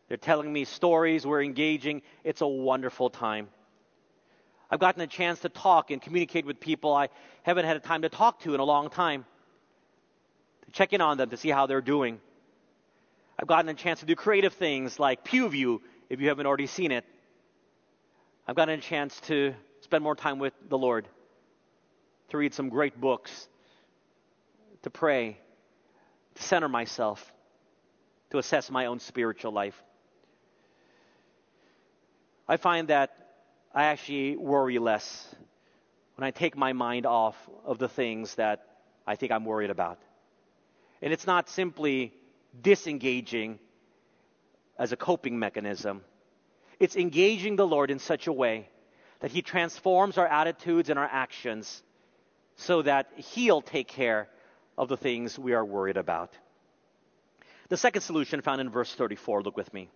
They're 0.09 0.17
telling 0.17 0.53
me 0.53 0.65
stories. 0.65 1.27
We're 1.27 1.43
engaging. 1.43 2.03
It's 2.25 2.41
a 2.41 2.47
wonderful 2.47 3.11
time. 3.11 3.49
I've 4.71 4.81
gotten 4.81 5.03
a 5.03 5.07
chance 5.07 5.41
to 5.41 5.49
talk 5.49 5.91
and 5.91 6.03
communicate 6.03 6.47
with 6.47 6.59
people 6.59 6.93
I 6.93 7.09
haven't 7.43 7.65
had 7.65 7.77
a 7.77 7.81
time 7.81 8.03
to 8.03 8.09
talk 8.09 8.41
to 8.41 8.55
in 8.55 8.61
a 8.61 8.65
long 8.65 8.91
time. 8.91 9.25
To 10.65 10.71
check 10.73 10.93
in 10.93 11.01
on 11.01 11.17
them 11.17 11.31
to 11.31 11.37
see 11.37 11.51
how 11.51 11.67
they're 11.67 11.81
doing. 11.81 12.21
I've 13.39 13.47
gotten 13.47 13.69
a 13.69 13.75
chance 13.75 14.01
to 14.01 14.07
do 14.07 14.15
creative 14.15 14.55
things 14.55 14.99
like 14.99 15.25
PewView, 15.25 15.81
if 16.09 16.21
you 16.21 16.29
haven't 16.29 16.47
already 16.47 16.67
seen 16.67 16.93
it. 16.93 17.05
I've 18.47 18.57
gotten 18.57 18.79
a 18.79 18.83
chance 18.83 19.19
to 19.23 19.55
spend 19.81 20.03
more 20.03 20.15
time 20.15 20.39
with 20.39 20.53
the 20.69 20.79
Lord, 20.79 21.07
to 22.31 22.37
read 22.37 22.55
some 22.55 22.69
great 22.69 23.01
books, 23.01 23.49
to 24.83 24.91
pray, 24.91 25.39
to 26.35 26.43
center 26.43 26.69
myself, 26.69 27.33
to 28.31 28.39
assess 28.39 28.71
my 28.71 28.87
own 28.87 28.99
spiritual 28.99 29.53
life. 29.53 29.81
I 32.49 32.57
find 32.57 32.89
that 32.89 33.17
I 33.75 33.85
actually 33.85 34.37
worry 34.37 34.79
less 34.79 35.35
when 36.17 36.27
I 36.27 36.31
take 36.31 36.57
my 36.57 36.73
mind 36.73 37.07
off 37.07 37.37
of 37.65 37.79
the 37.79 37.89
things 37.89 38.35
that 38.37 38.67
I 39.07 39.17
think 39.17 39.33
I'm 39.33 39.45
worried 39.45 39.71
about. 39.71 39.99
And 41.03 41.13
it's 41.13 41.27
not 41.27 41.49
simply 41.49 42.13
disengaging 42.61 43.59
as 44.79 44.93
a 44.93 44.97
coping 44.97 45.39
mechanism. 45.39 46.03
It's 46.79 46.97
engaging 46.97 47.57
the 47.57 47.67
Lord 47.67 47.91
in 47.91 47.99
such 47.99 48.27
a 48.27 48.33
way 48.33 48.69
that 49.21 49.31
He 49.31 49.43
transforms 49.43 50.19
our 50.19 50.27
attitudes 50.27 50.91
and 50.91 50.99
our 50.99 51.09
actions 51.11 51.83
so 52.57 52.83
that 52.83 53.11
He'll 53.17 53.63
take 53.63 53.89
care 53.89 54.29
of 54.77 54.89
the 54.89 54.97
things 54.97 55.39
we 55.39 55.53
are 55.53 55.65
worried 55.65 55.97
about. 55.97 56.33
The 57.69 57.77
second 57.77 58.03
solution 58.03 58.43
found 58.43 58.61
in 58.61 58.71
verse 58.71 58.95
34, 58.95 59.43
look 59.43 59.57
with 59.57 59.73
me. 59.73 59.89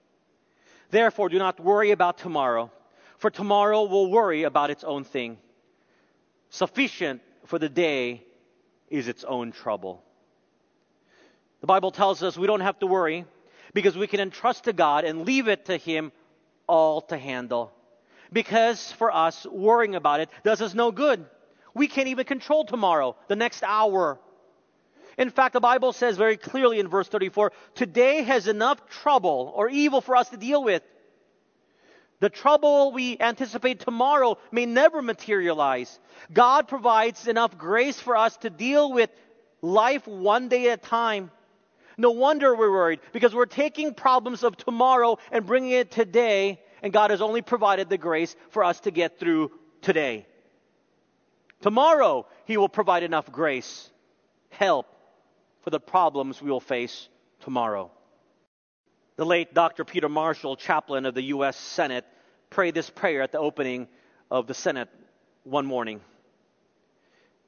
Therefore, 0.91 1.29
do 1.29 1.39
not 1.39 1.61
worry 1.61 1.91
about 1.91 2.19
tomorrow, 2.19 2.71
for 3.19 3.31
tomorrow 3.31 3.85
will 3.85 4.11
worry 4.11 4.45
about 4.45 4.71
its 4.71 4.85
own 4.85 5.05
thing. 5.05 5.39
Sufficient 6.51 7.21
for 7.45 7.59
the 7.59 7.69
day 7.69 8.25
is 8.89 9.09
its 9.09 9.25
own 9.25 9.53
trouble. 9.53 10.03
The 11.61 11.67
Bible 11.67 11.91
tells 11.91 12.23
us 12.23 12.39
we 12.39 12.47
don't 12.47 12.61
have 12.61 12.79
to 12.79 12.87
worry 12.87 13.25
because 13.75 13.97
we 13.97 14.07
can 14.07 14.21
entrust 14.21 14.65
to 14.65 14.73
God 14.73 15.05
and 15.05 15.27
leave 15.27 15.49
it 15.49 15.67
to 15.67 15.77
Him 15.77 16.13
all 16.67 17.03
to 17.03 17.19
handle. 17.19 17.73
Because 18.33 18.93
for 18.93 19.15
us, 19.15 19.47
worrying 19.47 19.95
about 19.95 20.21
it 20.21 20.31
does 20.45 20.63
us 20.63 20.75
no 20.75 20.91
good. 20.91 21.25
We 21.75 21.89
can't 21.89 22.09
even 22.09 22.25
control 22.25 22.65
tomorrow, 22.65 23.17
the 23.29 23.37
next 23.37 23.63
hour. 23.63 24.19
In 25.19 25.31
fact, 25.31 25.53
the 25.53 25.61
Bible 25.61 25.93
says 25.93 26.17
very 26.17 26.37
clearly 26.37 26.79
in 26.79 26.87
verse 26.87 27.09
34 27.09 27.53
today 27.75 28.23
has 28.23 28.47
enough 28.47 28.89
trouble 28.89 29.53
or 29.55 29.69
evil 29.69 30.01
for 30.01 30.15
us 30.15 30.29
to 30.31 30.37
deal 30.37 30.63
with. 30.63 30.83
The 32.21 32.31
trouble 32.31 32.93
we 32.93 33.19
anticipate 33.19 33.81
tomorrow 33.81 34.39
may 34.53 34.65
never 34.65 35.03
materialize. 35.03 35.99
God 36.33 36.69
provides 36.69 37.27
enough 37.27 37.59
grace 37.59 37.99
for 38.01 38.17
us 38.17 38.37
to 38.39 38.51
deal 38.51 38.93
with 38.93 39.11
life 39.61 40.07
one 40.07 40.49
day 40.49 40.71
at 40.71 40.85
a 40.85 40.89
time. 40.89 41.33
No 41.97 42.13
wonder 42.13 42.55
we're 42.55 42.71
worried 42.71 43.01
because 43.13 43.35
we're 43.35 43.47
taking 43.47 43.95
problems 43.95 44.45
of 44.45 44.57
tomorrow 44.57 45.19
and 45.33 45.47
bringing 45.47 45.73
it 45.73 45.91
today, 45.91 46.61
and 46.81 46.93
God 46.93 47.11
has 47.11 47.21
only 47.21 47.43
provided 47.43 47.89
the 47.89 47.99
grace 47.99 48.37
for 48.51 48.63
us 48.63 48.79
to 48.81 48.93
get 48.93 49.19
through 49.19 49.51
today. 49.83 50.27
Tomorrow, 51.61 52.27
He 52.45 52.57
will 52.57 52.69
provide 52.69 53.03
enough 53.03 53.33
grace, 53.33 53.91
help 54.51 54.87
for 55.63 55.71
the 55.71 55.81
problems 55.81 56.41
we 56.41 56.51
will 56.51 56.61
face 56.61 57.09
tomorrow. 57.41 57.91
The 59.17 59.27
late 59.27 59.53
Dr. 59.53 59.85
Peter 59.85 60.09
Marshall, 60.09 60.57
chaplain 60.57 61.05
of 61.05 61.15
the 61.15 61.23
U.S. 61.23 61.57
Senate, 61.57 62.05
prayed 62.51 62.75
this 62.75 62.89
prayer 62.89 63.23
at 63.23 63.33
the 63.33 63.39
opening 63.39 63.89
of 64.31 64.47
the 64.47 64.55
Senate 64.55 64.89
one 65.45 65.67
morning. 65.67 66.01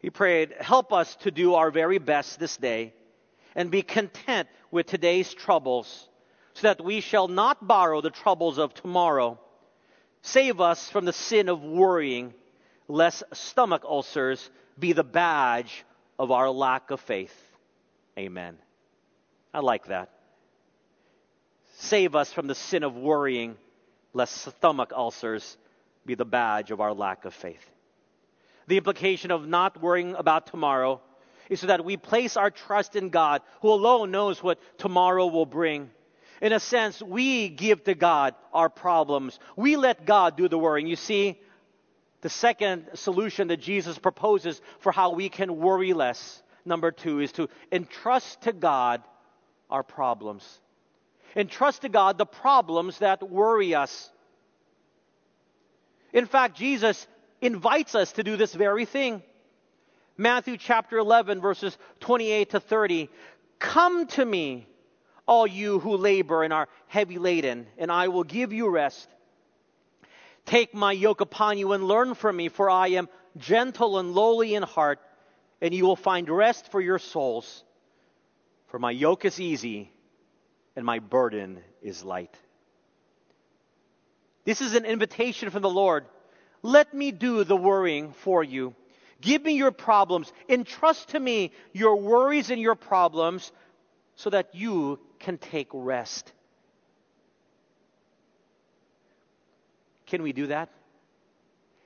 He 0.00 0.10
prayed, 0.10 0.54
Help 0.58 0.92
us 0.92 1.14
to 1.16 1.30
do 1.30 1.54
our 1.54 1.70
very 1.70 1.98
best 1.98 2.40
this 2.40 2.56
day 2.56 2.92
and 3.54 3.70
be 3.70 3.82
content 3.82 4.48
with 4.70 4.86
today's 4.86 5.32
troubles, 5.32 6.08
so 6.54 6.68
that 6.68 6.82
we 6.84 7.00
shall 7.00 7.28
not 7.28 7.66
borrow 7.66 8.00
the 8.00 8.10
troubles 8.10 8.58
of 8.58 8.74
tomorrow. 8.74 9.38
Save 10.22 10.60
us 10.60 10.90
from 10.90 11.04
the 11.04 11.12
sin 11.12 11.48
of 11.48 11.62
worrying. 11.62 12.34
lest 12.88 13.22
stomach 13.32 13.84
ulcers 13.84 14.50
be 14.78 14.92
the 14.92 15.04
badge 15.04 15.84
of 16.18 16.30
our 16.30 16.50
lack 16.50 16.90
of 16.90 17.00
faith. 17.00 17.49
Amen. 18.20 18.58
I 19.54 19.60
like 19.60 19.86
that. 19.86 20.10
Save 21.78 22.14
us 22.14 22.30
from 22.30 22.48
the 22.48 22.54
sin 22.54 22.82
of 22.82 22.94
worrying, 22.94 23.56
lest 24.12 24.36
stomach 24.36 24.92
ulcers 24.94 25.56
be 26.04 26.14
the 26.14 26.26
badge 26.26 26.70
of 26.70 26.82
our 26.82 26.92
lack 26.92 27.24
of 27.24 27.32
faith. 27.32 27.66
The 28.66 28.76
implication 28.76 29.30
of 29.30 29.48
not 29.48 29.80
worrying 29.80 30.14
about 30.14 30.48
tomorrow 30.48 31.00
is 31.48 31.60
so 31.60 31.68
that 31.68 31.82
we 31.82 31.96
place 31.96 32.36
our 32.36 32.50
trust 32.50 32.94
in 32.94 33.08
God, 33.08 33.40
who 33.62 33.70
alone 33.70 34.10
knows 34.10 34.42
what 34.42 34.58
tomorrow 34.76 35.26
will 35.26 35.46
bring. 35.46 35.88
In 36.42 36.52
a 36.52 36.60
sense, 36.60 37.00
we 37.00 37.48
give 37.48 37.84
to 37.84 37.94
God 37.94 38.34
our 38.52 38.68
problems. 38.68 39.38
We 39.56 39.76
let 39.76 40.04
God 40.04 40.36
do 40.36 40.46
the 40.46 40.58
worrying. 40.58 40.88
You 40.88 40.96
see, 40.96 41.40
the 42.20 42.28
second 42.28 42.86
solution 42.94 43.48
that 43.48 43.60
Jesus 43.60 43.98
proposes 43.98 44.60
for 44.80 44.92
how 44.92 45.14
we 45.14 45.30
can 45.30 45.56
worry 45.56 45.94
less, 45.94 46.42
number 46.64 46.90
two, 46.90 47.20
is 47.20 47.32
to 47.32 47.48
entrust 47.72 48.42
to 48.42 48.52
God 48.52 49.02
our 49.68 49.82
problems. 49.82 50.60
Entrust 51.36 51.82
to 51.82 51.88
God 51.88 52.18
the 52.18 52.26
problems 52.26 52.98
that 52.98 53.28
worry 53.28 53.74
us. 53.74 54.10
In 56.12 56.26
fact, 56.26 56.56
Jesus 56.56 57.06
invites 57.40 57.94
us 57.94 58.12
to 58.12 58.22
do 58.22 58.36
this 58.36 58.54
very 58.54 58.84
thing. 58.84 59.22
Matthew 60.16 60.56
chapter 60.56 60.98
11, 60.98 61.40
verses 61.40 61.76
28 62.00 62.50
to 62.50 62.60
30. 62.60 63.08
Come 63.58 64.06
to 64.08 64.24
me, 64.24 64.66
all 65.26 65.46
you 65.46 65.78
who 65.78 65.96
labor 65.96 66.42
and 66.42 66.52
are 66.52 66.68
heavy 66.88 67.18
laden, 67.18 67.66
and 67.78 67.90
I 67.90 68.08
will 68.08 68.24
give 68.24 68.52
you 68.52 68.68
rest. 68.68 69.08
Take 70.46 70.74
my 70.74 70.92
yoke 70.92 71.20
upon 71.20 71.58
you 71.58 71.72
and 71.72 71.84
learn 71.84 72.14
from 72.14 72.36
me, 72.36 72.48
for 72.48 72.68
I 72.68 72.88
am 72.88 73.08
gentle 73.36 73.98
and 73.98 74.12
lowly 74.12 74.54
in 74.54 74.62
heart, 74.62 74.98
and 75.60 75.74
you 75.74 75.84
will 75.84 75.96
find 75.96 76.28
rest 76.28 76.70
for 76.70 76.80
your 76.80 76.98
souls. 76.98 77.64
For 78.68 78.78
my 78.78 78.90
yoke 78.90 79.24
is 79.24 79.40
easy 79.40 79.92
and 80.76 80.84
my 80.84 80.98
burden 80.98 81.60
is 81.82 82.04
light. 82.04 82.34
This 84.44 84.60
is 84.60 84.74
an 84.74 84.84
invitation 84.84 85.50
from 85.50 85.62
the 85.62 85.70
Lord. 85.70 86.06
Let 86.62 86.94
me 86.94 87.10
do 87.10 87.44
the 87.44 87.56
worrying 87.56 88.12
for 88.12 88.42
you. 88.42 88.74
Give 89.20 89.42
me 89.42 89.52
your 89.52 89.70
problems. 89.70 90.32
Entrust 90.48 91.10
to 91.10 91.20
me 91.20 91.52
your 91.72 91.96
worries 91.96 92.50
and 92.50 92.60
your 92.60 92.74
problems 92.74 93.52
so 94.16 94.30
that 94.30 94.54
you 94.54 94.98
can 95.18 95.36
take 95.36 95.68
rest. 95.72 96.32
Can 100.06 100.22
we 100.22 100.32
do 100.32 100.46
that? 100.48 100.70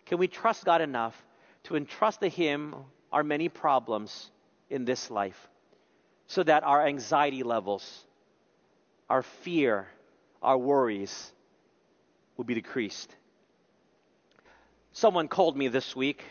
Can 0.07 0.18
we 0.18 0.29
trust 0.29 0.64
God 0.64 0.81
enough 0.81 1.20
to 1.64 1.77
entrust 1.77 2.20
to 2.20 2.29
Him 2.29 2.75
our 3.14 3.22
many 3.22 3.48
problems 3.48 4.28
in 4.68 4.84
this 4.84 5.08
life 5.08 5.48
so 6.26 6.42
that 6.42 6.64
our 6.64 6.84
anxiety 6.84 7.44
levels, 7.44 8.04
our 9.08 9.22
fear, 9.22 9.86
our 10.42 10.58
worries 10.58 11.32
will 12.36 12.44
be 12.44 12.54
decreased? 12.54 13.14
Someone 14.92 15.28
called 15.28 15.56
me 15.56 15.68
this 15.68 15.94
week 15.94 16.24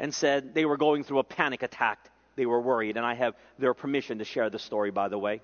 and 0.00 0.12
said 0.12 0.52
they 0.52 0.64
were 0.64 0.76
going 0.76 1.04
through 1.04 1.20
a 1.20 1.24
panic 1.24 1.62
attack. 1.62 2.10
They 2.34 2.46
were 2.46 2.60
worried, 2.60 2.96
and 2.96 3.06
I 3.06 3.14
have 3.14 3.34
their 3.58 3.72
permission 3.72 4.18
to 4.18 4.24
share 4.24 4.50
the 4.50 4.58
story, 4.58 4.90
by 4.90 5.08
the 5.08 5.18
way. 5.18 5.40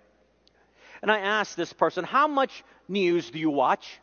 And 1.01 1.13
I 1.13 1.21
asked 1.21 1.57
this 1.57 1.73
person, 1.73 2.05
How 2.05 2.27
much 2.27 2.65
news 2.89 3.31
do 3.31 3.39
you 3.39 3.51
watch? 3.51 4.01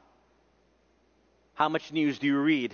How 1.55 1.67
much 1.67 1.91
news 1.91 2.19
do 2.19 2.27
you 2.27 2.39
read? 2.39 2.73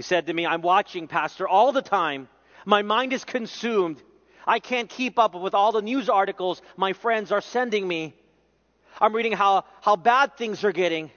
He 0.00 0.02
said 0.02 0.28
to 0.28 0.32
me, 0.32 0.46
I'm 0.46 0.62
watching, 0.62 1.08
Pastor, 1.08 1.46
all 1.46 1.72
the 1.72 1.82
time. 1.82 2.26
My 2.64 2.80
mind 2.80 3.12
is 3.12 3.22
consumed. 3.22 4.02
I 4.46 4.58
can't 4.58 4.88
keep 4.88 5.18
up 5.18 5.34
with 5.34 5.52
all 5.52 5.72
the 5.72 5.82
news 5.82 6.08
articles 6.08 6.62
my 6.74 6.94
friends 6.94 7.30
are 7.32 7.42
sending 7.42 7.86
me. 7.86 8.14
I'm 8.98 9.14
reading 9.14 9.32
how, 9.32 9.66
how 9.82 9.96
bad 9.96 10.38
things 10.38 10.64
are 10.64 10.72
getting, 10.72 11.10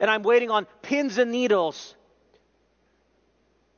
and 0.00 0.10
I'm 0.10 0.24
waiting 0.24 0.50
on 0.50 0.66
pins 0.82 1.16
and 1.18 1.30
needles 1.30 1.94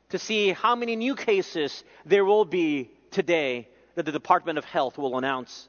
to 0.08 0.18
see 0.18 0.52
how 0.52 0.74
many 0.74 0.96
new 0.96 1.16
cases 1.16 1.84
there 2.06 2.24
will 2.24 2.46
be 2.46 2.90
today 3.10 3.68
that 3.94 4.06
the 4.06 4.12
Department 4.12 4.56
of 4.56 4.64
Health 4.64 4.96
will 4.96 5.18
announce. 5.18 5.68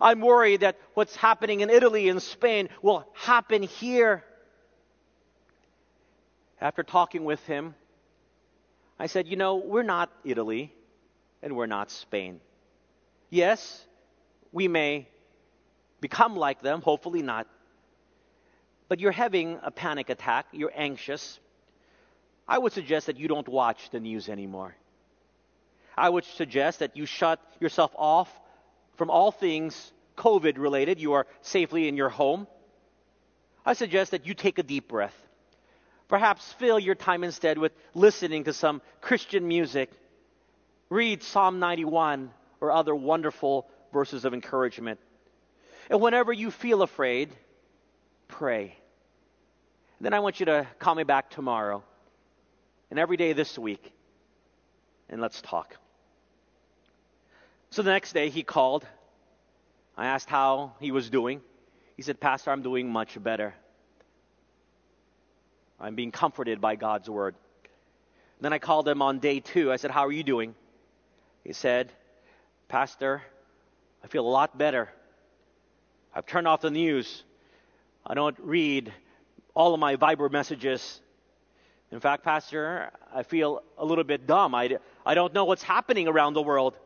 I'm 0.00 0.20
worried 0.20 0.60
that 0.60 0.78
what's 0.94 1.16
happening 1.16 1.58
in 1.58 1.70
Italy 1.70 2.08
and 2.08 2.22
Spain 2.22 2.68
will 2.82 3.04
happen 3.14 3.64
here. 3.64 4.22
After 6.60 6.84
talking 6.84 7.24
with 7.24 7.44
him, 7.46 7.74
I 9.00 9.06
said, 9.06 9.26
You 9.26 9.36
know, 9.36 9.56
we're 9.56 9.82
not 9.82 10.12
Italy 10.24 10.72
and 11.42 11.56
we're 11.56 11.66
not 11.66 11.90
Spain. 11.90 12.38
Yes, 13.30 13.82
we 14.52 14.68
may 14.68 15.08
become 16.02 16.36
like 16.36 16.60
them, 16.60 16.82
hopefully 16.82 17.22
not. 17.22 17.46
But 18.88 19.00
you're 19.00 19.12
having 19.12 19.58
a 19.62 19.70
panic 19.70 20.10
attack, 20.10 20.46
you're 20.52 20.72
anxious. 20.74 21.40
I 22.46 22.58
would 22.58 22.74
suggest 22.74 23.06
that 23.06 23.16
you 23.16 23.26
don't 23.26 23.48
watch 23.48 23.88
the 23.90 24.00
news 24.00 24.28
anymore. 24.28 24.74
I 25.96 26.10
would 26.10 26.24
suggest 26.24 26.80
that 26.80 26.94
you 26.94 27.06
shut 27.06 27.40
yourself 27.58 27.92
off 27.96 28.28
from 28.96 29.08
all 29.08 29.32
things 29.32 29.92
COVID 30.18 30.58
related. 30.58 31.00
You 31.00 31.14
are 31.14 31.26
safely 31.40 31.88
in 31.88 31.96
your 31.96 32.10
home. 32.10 32.46
I 33.64 33.72
suggest 33.72 34.10
that 34.10 34.26
you 34.26 34.34
take 34.34 34.58
a 34.58 34.62
deep 34.62 34.88
breath. 34.88 35.16
Perhaps 36.10 36.52
fill 36.54 36.80
your 36.80 36.96
time 36.96 37.22
instead 37.22 37.56
with 37.56 37.70
listening 37.94 38.44
to 38.44 38.52
some 38.52 38.82
Christian 39.00 39.46
music. 39.46 39.92
Read 40.88 41.22
Psalm 41.22 41.60
91 41.60 42.32
or 42.60 42.72
other 42.72 42.96
wonderful 42.96 43.68
verses 43.92 44.24
of 44.24 44.34
encouragement. 44.34 44.98
And 45.88 46.00
whenever 46.00 46.32
you 46.32 46.50
feel 46.50 46.82
afraid, 46.82 47.30
pray. 48.26 48.74
Then 50.00 50.12
I 50.12 50.18
want 50.18 50.40
you 50.40 50.46
to 50.46 50.66
call 50.80 50.96
me 50.96 51.04
back 51.04 51.30
tomorrow 51.30 51.84
and 52.90 52.98
every 52.98 53.16
day 53.16 53.32
this 53.32 53.56
week, 53.56 53.92
and 55.08 55.20
let's 55.20 55.40
talk. 55.40 55.76
So 57.70 57.82
the 57.82 57.90
next 57.92 58.14
day 58.14 58.30
he 58.30 58.42
called. 58.42 58.84
I 59.96 60.06
asked 60.06 60.28
how 60.28 60.72
he 60.80 60.90
was 60.90 61.08
doing. 61.08 61.40
He 61.96 62.02
said, 62.02 62.18
Pastor, 62.18 62.50
I'm 62.50 62.62
doing 62.62 62.90
much 62.90 63.22
better. 63.22 63.54
I'm 65.80 65.94
being 65.94 66.12
comforted 66.12 66.60
by 66.60 66.76
God's 66.76 67.08
word. 67.08 67.34
Then 68.40 68.52
I 68.52 68.58
called 68.58 68.86
him 68.86 69.02
on 69.02 69.18
day 69.18 69.40
two. 69.40 69.72
I 69.72 69.76
said, 69.76 69.90
How 69.90 70.06
are 70.06 70.12
you 70.12 70.22
doing? 70.22 70.54
He 71.44 71.52
said, 71.52 71.90
Pastor, 72.68 73.22
I 74.04 74.06
feel 74.06 74.26
a 74.26 74.28
lot 74.28 74.56
better. 74.56 74.88
I've 76.14 76.26
turned 76.26 76.46
off 76.46 76.60
the 76.60 76.70
news. 76.70 77.22
I 78.06 78.14
don't 78.14 78.36
read 78.40 78.92
all 79.54 79.74
of 79.74 79.80
my 79.80 79.96
Viber 79.96 80.30
messages. 80.30 81.00
In 81.92 82.00
fact, 82.00 82.24
Pastor, 82.24 82.90
I 83.14 83.22
feel 83.22 83.62
a 83.76 83.84
little 83.84 84.04
bit 84.04 84.26
dumb. 84.26 84.54
I, 84.54 84.78
I 85.04 85.14
don't 85.14 85.34
know 85.34 85.44
what's 85.44 85.62
happening 85.62 86.08
around 86.08 86.34
the 86.34 86.42
world. 86.42 86.76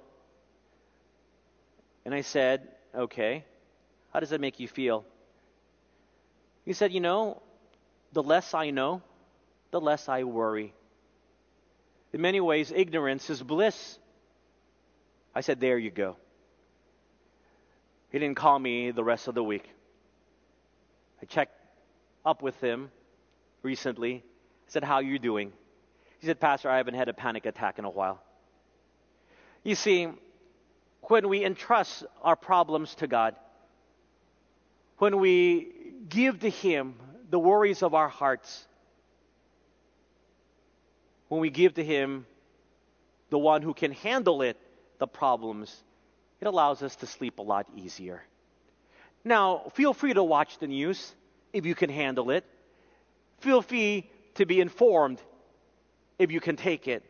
And 2.04 2.14
I 2.14 2.20
said, 2.20 2.68
Okay, 2.94 3.44
how 4.12 4.20
does 4.20 4.30
that 4.30 4.40
make 4.40 4.60
you 4.60 4.68
feel? 4.68 5.04
He 6.64 6.72
said, 6.72 6.92
You 6.92 7.00
know, 7.00 7.42
the 8.14 8.22
less 8.22 8.54
I 8.54 8.70
know, 8.70 9.02
the 9.72 9.80
less 9.80 10.08
I 10.08 10.22
worry. 10.22 10.72
In 12.12 12.20
many 12.20 12.40
ways, 12.40 12.72
ignorance 12.74 13.28
is 13.28 13.42
bliss. 13.42 13.98
I 15.34 15.40
said, 15.40 15.60
There 15.60 15.76
you 15.76 15.90
go. 15.90 16.16
He 18.10 18.20
didn't 18.20 18.36
call 18.36 18.56
me 18.58 18.92
the 18.92 19.02
rest 19.02 19.26
of 19.26 19.34
the 19.34 19.42
week. 19.42 19.68
I 21.20 21.26
checked 21.26 21.60
up 22.24 22.40
with 22.40 22.58
him 22.60 22.92
recently. 23.62 24.22
I 24.24 24.70
said, 24.70 24.84
How 24.84 24.94
are 24.94 25.02
you 25.02 25.18
doing? 25.18 25.52
He 26.20 26.26
said, 26.28 26.38
Pastor, 26.38 26.70
I 26.70 26.76
haven't 26.76 26.94
had 26.94 27.08
a 27.08 27.14
panic 27.14 27.46
attack 27.46 27.80
in 27.80 27.84
a 27.84 27.90
while. 27.90 28.22
You 29.64 29.74
see, 29.74 30.06
when 31.02 31.28
we 31.28 31.44
entrust 31.44 32.04
our 32.22 32.36
problems 32.36 32.94
to 32.96 33.08
God, 33.08 33.34
when 34.98 35.18
we 35.18 35.72
give 36.08 36.40
to 36.40 36.48
Him 36.48 36.94
the 37.34 37.38
worries 37.40 37.82
of 37.82 37.94
our 37.94 38.08
hearts, 38.08 38.64
when 41.26 41.40
we 41.40 41.50
give 41.50 41.74
to 41.74 41.82
Him 41.82 42.26
the 43.30 43.38
one 43.38 43.60
who 43.60 43.74
can 43.74 43.90
handle 43.90 44.40
it, 44.42 44.56
the 44.98 45.08
problems, 45.08 45.82
it 46.40 46.46
allows 46.46 46.80
us 46.80 46.94
to 46.94 47.08
sleep 47.08 47.40
a 47.40 47.42
lot 47.42 47.66
easier. 47.74 48.22
Now, 49.24 49.72
feel 49.74 49.92
free 49.92 50.14
to 50.14 50.22
watch 50.22 50.58
the 50.58 50.68
news 50.68 51.12
if 51.52 51.66
you 51.66 51.74
can 51.74 51.90
handle 51.90 52.30
it. 52.30 52.44
Feel 53.40 53.62
free 53.62 54.08
to 54.36 54.46
be 54.46 54.60
informed 54.60 55.20
if 56.20 56.30
you 56.30 56.38
can 56.38 56.54
take 56.54 56.86
it. 56.86 57.02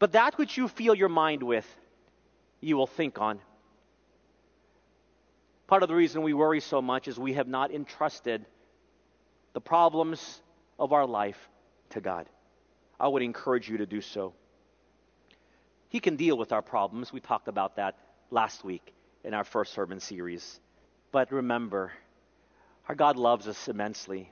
But 0.00 0.10
that 0.18 0.36
which 0.36 0.56
you 0.56 0.66
fill 0.66 0.96
your 0.96 1.08
mind 1.08 1.44
with, 1.44 1.76
you 2.60 2.76
will 2.76 2.88
think 2.88 3.20
on. 3.20 3.38
Part 5.68 5.84
of 5.84 5.88
the 5.88 5.94
reason 5.94 6.22
we 6.22 6.34
worry 6.34 6.58
so 6.58 6.82
much 6.82 7.06
is 7.06 7.20
we 7.20 7.34
have 7.34 7.46
not 7.46 7.70
entrusted 7.70 8.44
the 9.54 9.60
problems 9.60 10.42
of 10.78 10.92
our 10.92 11.06
life 11.06 11.48
to 11.90 12.00
God. 12.00 12.28
I 13.00 13.08
would 13.08 13.22
encourage 13.22 13.68
you 13.68 13.78
to 13.78 13.86
do 13.86 14.00
so. 14.00 14.34
He 15.88 16.00
can 16.00 16.16
deal 16.16 16.36
with 16.36 16.52
our 16.52 16.62
problems. 16.62 17.12
We 17.12 17.20
talked 17.20 17.48
about 17.48 17.76
that 17.76 17.96
last 18.30 18.64
week 18.64 18.92
in 19.22 19.32
our 19.32 19.44
first 19.44 19.72
sermon 19.72 20.00
series. 20.00 20.60
But 21.12 21.32
remember, 21.32 21.92
our 22.88 22.94
God 22.94 23.16
loves 23.16 23.48
us 23.48 23.68
immensely. 23.68 24.30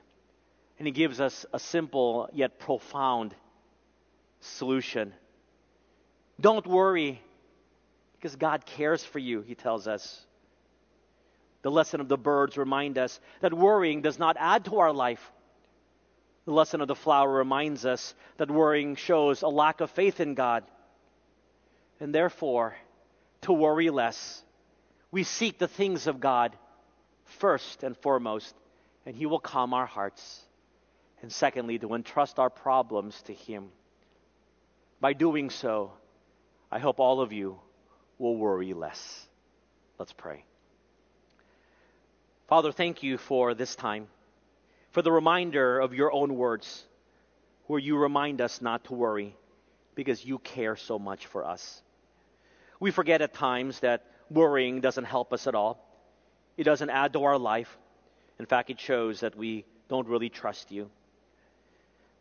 And 0.77 0.87
He 0.87 0.91
gives 0.91 1.21
us 1.21 1.45
a 1.53 1.59
simple 1.59 2.29
yet 2.33 2.59
profound 2.59 3.33
solution. 4.41 5.13
Don't 6.39 6.67
worry, 6.67 7.21
because 8.13 8.35
God 8.35 8.65
cares 8.65 9.03
for 9.03 9.19
you, 9.19 9.41
He 9.41 9.55
tells 9.55 9.87
us. 9.87 10.25
The 11.63 11.71
lesson 11.71 12.01
of 12.01 12.09
the 12.09 12.17
birds 12.17 12.57
remind 12.57 12.97
us 12.97 13.19
that 13.39 13.53
worrying 13.53 14.01
does 14.01 14.19
not 14.19 14.37
add 14.37 14.65
to 14.65 14.79
our 14.79 14.93
life. 14.93 15.31
The 16.45 16.51
lesson 16.51 16.81
of 16.81 16.89
the 16.89 16.95
flower 16.95 17.31
reminds 17.31 17.85
us 17.85 18.13
that 18.37 18.51
worrying 18.51 18.95
shows 18.95 19.41
a 19.41 19.47
lack 19.47 19.79
of 19.79 19.89
faith 19.89 20.19
in 20.19 20.35
God. 20.35 20.65
And 22.01 22.13
therefore, 22.13 22.75
to 23.41 23.53
worry 23.53 23.89
less, 23.89 24.43
we 25.09 25.23
seek 25.23 25.57
the 25.57 25.69
things 25.69 26.05
of 26.05 26.19
God 26.19 26.55
first 27.23 27.83
and 27.83 27.95
foremost, 27.97 28.53
and 29.05 29.15
He 29.15 29.25
will 29.25 29.39
calm 29.39 29.73
our 29.73 29.85
hearts. 29.85 30.41
And 31.21 31.31
secondly, 31.31 31.79
to 31.79 31.93
entrust 31.93 32.39
our 32.39 32.49
problems 32.49 33.21
to 33.23 33.33
Him. 33.33 33.69
By 34.99 35.13
doing 35.13 35.49
so, 35.49 35.93
I 36.69 36.79
hope 36.79 36.99
all 36.99 37.21
of 37.21 37.31
you 37.31 37.57
will 38.17 38.35
worry 38.35 38.73
less. 38.73 39.27
Let's 39.97 40.11
pray. 40.11 40.43
Father, 42.53 42.71
thank 42.71 43.01
you 43.01 43.17
for 43.17 43.55
this 43.55 43.75
time, 43.75 44.07
for 44.91 45.01
the 45.01 45.11
reminder 45.11 45.79
of 45.79 45.95
your 45.95 46.13
own 46.13 46.35
words, 46.35 46.83
where 47.65 47.79
you 47.79 47.97
remind 47.97 48.41
us 48.41 48.61
not 48.61 48.83
to 48.83 48.93
worry 48.93 49.35
because 49.95 50.23
you 50.23 50.37
care 50.37 50.75
so 50.75 50.99
much 50.99 51.25
for 51.25 51.43
us. 51.43 51.81
We 52.79 52.91
forget 52.91 53.23
at 53.23 53.33
times 53.33 53.79
that 53.79 54.05
worrying 54.29 54.81
doesn't 54.81 55.05
help 55.05 55.33
us 55.33 55.47
at 55.47 55.55
all. 55.55 55.83
It 56.55 56.63
doesn't 56.63 56.91
add 56.91 57.13
to 57.13 57.23
our 57.23 57.39
life. 57.39 57.75
In 58.37 58.45
fact, 58.45 58.69
it 58.69 58.79
shows 58.79 59.21
that 59.21 59.35
we 59.35 59.65
don't 59.89 60.07
really 60.07 60.29
trust 60.29 60.71
you. 60.71 60.91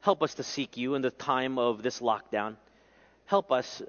Help 0.01 0.22
us 0.22 0.33
to 0.37 0.43
seek 0.43 0.78
you 0.78 0.95
in 0.95 1.03
the 1.03 1.11
time 1.11 1.59
of 1.59 1.83
this 1.83 2.01
lockdown. 2.01 2.57
Help 3.26 3.53
us 3.53 3.83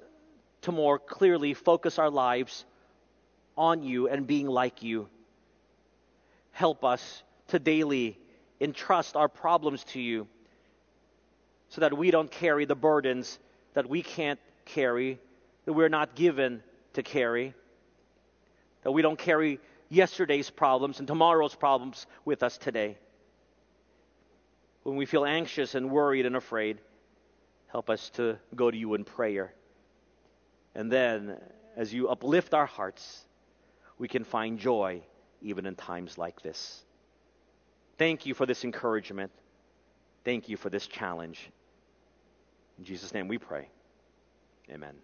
to 0.60 0.72
more 0.72 0.98
clearly 0.98 1.54
focus 1.54 1.98
our 1.98 2.10
lives 2.10 2.66
on 3.56 3.82
you 3.82 4.08
and 4.08 4.26
being 4.26 4.46
like 4.46 4.82
you. 4.82 5.08
Help 6.54 6.84
us 6.84 7.24
to 7.48 7.58
daily 7.58 8.16
entrust 8.60 9.16
our 9.16 9.28
problems 9.28 9.82
to 9.82 10.00
you 10.00 10.28
so 11.68 11.80
that 11.80 11.96
we 11.96 12.12
don't 12.12 12.30
carry 12.30 12.64
the 12.64 12.76
burdens 12.76 13.40
that 13.74 13.88
we 13.88 14.02
can't 14.02 14.38
carry, 14.64 15.18
that 15.64 15.72
we're 15.72 15.88
not 15.88 16.14
given 16.14 16.62
to 16.92 17.02
carry, 17.02 17.54
that 18.84 18.92
we 18.92 19.02
don't 19.02 19.18
carry 19.18 19.58
yesterday's 19.88 20.48
problems 20.48 21.00
and 21.00 21.08
tomorrow's 21.08 21.56
problems 21.56 22.06
with 22.24 22.44
us 22.44 22.56
today. 22.56 22.96
When 24.84 24.94
we 24.94 25.06
feel 25.06 25.24
anxious 25.24 25.74
and 25.74 25.90
worried 25.90 26.24
and 26.24 26.36
afraid, 26.36 26.78
help 27.66 27.90
us 27.90 28.10
to 28.10 28.38
go 28.54 28.70
to 28.70 28.76
you 28.76 28.94
in 28.94 29.02
prayer. 29.02 29.52
And 30.76 30.90
then, 30.90 31.36
as 31.76 31.92
you 31.92 32.08
uplift 32.08 32.54
our 32.54 32.66
hearts, 32.66 33.24
we 33.98 34.06
can 34.06 34.22
find 34.22 34.56
joy 34.56 35.02
even 35.44 35.66
in 35.66 35.76
times 35.76 36.18
like 36.18 36.42
this. 36.42 36.82
Thank 37.98 38.26
you 38.26 38.34
for 38.34 38.46
this 38.46 38.64
encouragement. 38.64 39.30
Thank 40.24 40.48
you 40.48 40.56
for 40.56 40.70
this 40.70 40.86
challenge. 40.86 41.50
In 42.78 42.84
Jesus' 42.84 43.14
name 43.14 43.28
we 43.28 43.38
pray. 43.38 43.68
Amen. 44.70 44.94